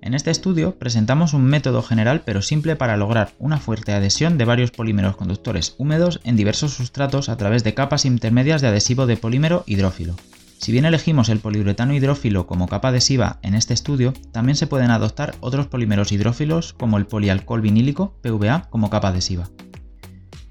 En 0.00 0.14
este 0.14 0.30
estudio 0.30 0.78
presentamos 0.78 1.34
un 1.34 1.44
método 1.44 1.82
general 1.82 2.22
pero 2.24 2.40
simple 2.40 2.76
para 2.76 2.96
lograr 2.96 3.32
una 3.38 3.58
fuerte 3.58 3.92
adhesión 3.92 4.38
de 4.38 4.46
varios 4.46 4.70
polímeros 4.70 5.16
conductores 5.16 5.74
húmedos 5.76 6.20
en 6.24 6.36
diversos 6.36 6.72
sustratos 6.72 7.28
a 7.28 7.36
través 7.36 7.64
de 7.64 7.74
capas 7.74 8.06
intermedias 8.06 8.62
de 8.62 8.68
adhesivo 8.68 9.04
de 9.04 9.18
polímero 9.18 9.64
hidrófilo. 9.66 10.14
Si 10.56 10.72
bien 10.72 10.86
elegimos 10.86 11.28
el 11.28 11.40
poliuretano 11.40 11.92
hidrófilo 11.92 12.46
como 12.46 12.68
capa 12.68 12.88
adhesiva 12.88 13.38
en 13.42 13.54
este 13.54 13.74
estudio, 13.74 14.14
también 14.32 14.56
se 14.56 14.66
pueden 14.66 14.90
adoptar 14.90 15.34
otros 15.40 15.66
polímeros 15.66 16.10
hidrófilos 16.10 16.72
como 16.72 16.96
el 16.96 17.06
polialcohol 17.06 17.60
vinílico, 17.60 18.14
PVA, 18.22 18.68
como 18.70 18.88
capa 18.88 19.08
adhesiva. 19.08 19.50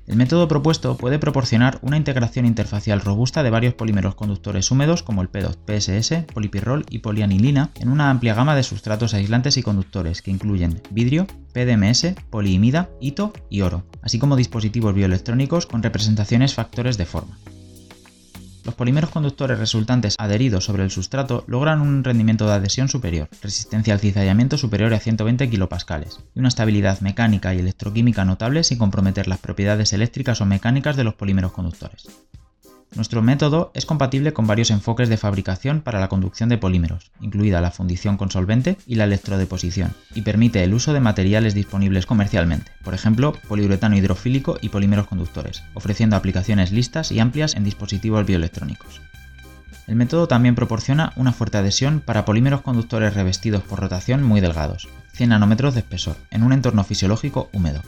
El 0.07 0.15
método 0.15 0.47
propuesto 0.47 0.95
puede 0.95 1.19
proporcionar 1.19 1.79
una 1.81 1.97
integración 1.97 2.45
interfacial 2.45 3.01
robusta 3.01 3.43
de 3.43 3.49
varios 3.49 3.73
polímeros 3.73 4.15
conductores 4.15 4.71
húmedos 4.71 5.03
como 5.03 5.21
el 5.21 5.27
PEDOT, 5.27 5.59
PSS, 5.65 6.23
polipirrol 6.33 6.85
y 6.89 6.99
polianilina 6.99 7.71
en 7.75 7.89
una 7.89 8.09
amplia 8.09 8.33
gama 8.33 8.55
de 8.55 8.63
sustratos 8.63 9.13
aislantes 9.13 9.57
y 9.57 9.63
conductores 9.63 10.21
que 10.21 10.31
incluyen 10.31 10.81
vidrio, 10.91 11.27
PDMS, 11.51 12.15
poliimida, 12.29 12.89
hito 13.01 13.33
y 13.49 13.61
oro, 13.61 13.83
así 14.01 14.17
como 14.17 14.37
dispositivos 14.37 14.95
bioelectrónicos 14.95 15.65
con 15.65 15.83
representaciones 15.83 16.53
factores 16.53 16.97
de 16.97 17.05
forma. 17.05 17.37
Los 18.67 18.75
polímeros 18.75 19.11
conductores 19.11 19.59
resultantes 19.59 20.17
adheridos 20.19 20.65
sobre 20.65 20.83
el 20.83 20.91
sustrato 20.91 21.45
logran 21.47 21.79
un 21.79 22.03
rendimiento 22.03 22.45
de 22.45 22.51
adhesión 22.51 22.89
superior, 22.89 23.29
resistencia 23.41 23.93
al 23.93 24.01
cizallamiento 24.01 24.57
superior 24.57 24.93
a 24.93 24.99
120 24.99 25.49
kPa 25.49 26.01
y 26.35 26.39
una 26.39 26.49
estabilidad 26.49 26.99
mecánica 26.99 27.55
y 27.55 27.59
electroquímica 27.59 28.25
notable 28.25 28.65
sin 28.65 28.77
comprometer 28.77 29.29
las 29.29 29.39
propiedades 29.39 29.93
eléctricas 29.93 30.41
o 30.41 30.45
mecánicas 30.45 30.97
de 30.97 31.05
los 31.05 31.13
polímeros 31.13 31.53
conductores. 31.53 32.09
Nuestro 32.95 33.21
método 33.21 33.71
es 33.73 33.85
compatible 33.85 34.33
con 34.33 34.47
varios 34.47 34.71
enfoques 34.71 35.09
de 35.09 35.17
fabricación 35.17 35.81
para 35.81 35.99
la 35.99 36.07
conducción 36.07 36.49
de 36.49 36.57
polímeros, 36.57 37.11
incluida 37.19 37.61
la 37.61 37.71
fundición 37.71 38.17
con 38.17 38.31
solvente 38.31 38.77
y 38.87 38.95
la 38.95 39.03
electrodeposición, 39.03 39.93
y 40.15 40.21
permite 40.21 40.63
el 40.63 40.73
uso 40.73 40.93
de 40.93 40.99
materiales 40.99 41.53
disponibles 41.53 42.05
comercialmente, 42.05 42.71
por 42.83 42.93
ejemplo, 42.93 43.33
poliuretano 43.47 43.97
hidrofílico 43.97 44.57
y 44.61 44.69
polímeros 44.69 45.07
conductores, 45.07 45.63
ofreciendo 45.73 46.15
aplicaciones 46.15 46.71
listas 46.71 47.11
y 47.11 47.19
amplias 47.19 47.55
en 47.55 47.65
dispositivos 47.65 48.25
bioelectrónicos. 48.25 49.01
El 49.85 49.95
método 49.95 50.27
también 50.27 50.55
proporciona 50.55 51.13
una 51.15 51.31
fuerte 51.33 51.57
adhesión 51.57 52.01
para 52.01 52.25
polímeros 52.25 52.61
conductores 52.61 53.13
revestidos 53.13 53.63
por 53.63 53.79
rotación 53.79 54.23
muy 54.23 54.41
delgados, 54.41 54.87
100 55.13 55.29
nanómetros 55.29 55.75
de 55.75 55.81
espesor, 55.81 56.17
en 56.29 56.43
un 56.43 56.51
entorno 56.51 56.83
fisiológico 56.83 57.49
húmedo, 57.53 57.81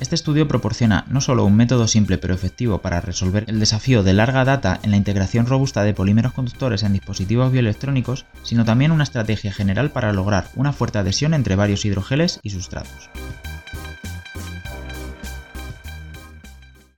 este 0.00 0.14
estudio 0.14 0.46
proporciona 0.46 1.04
no 1.08 1.20
solo 1.20 1.44
un 1.44 1.56
método 1.56 1.86
simple 1.88 2.18
pero 2.18 2.34
efectivo 2.34 2.78
para 2.78 3.00
resolver 3.00 3.44
el 3.48 3.60
desafío 3.60 4.02
de 4.02 4.12
larga 4.12 4.44
data 4.44 4.78
en 4.82 4.90
la 4.90 4.96
integración 4.96 5.46
robusta 5.46 5.82
de 5.82 5.94
polímeros 5.94 6.32
conductores 6.32 6.82
en 6.82 6.92
dispositivos 6.92 7.50
bioelectrónicos, 7.50 8.26
sino 8.42 8.64
también 8.64 8.92
una 8.92 9.04
estrategia 9.04 9.52
general 9.52 9.90
para 9.90 10.12
lograr 10.12 10.48
una 10.54 10.72
fuerte 10.72 10.98
adhesión 10.98 11.34
entre 11.34 11.56
varios 11.56 11.84
hidrogeles 11.84 12.40
y 12.42 12.50
sustratos. 12.50 13.10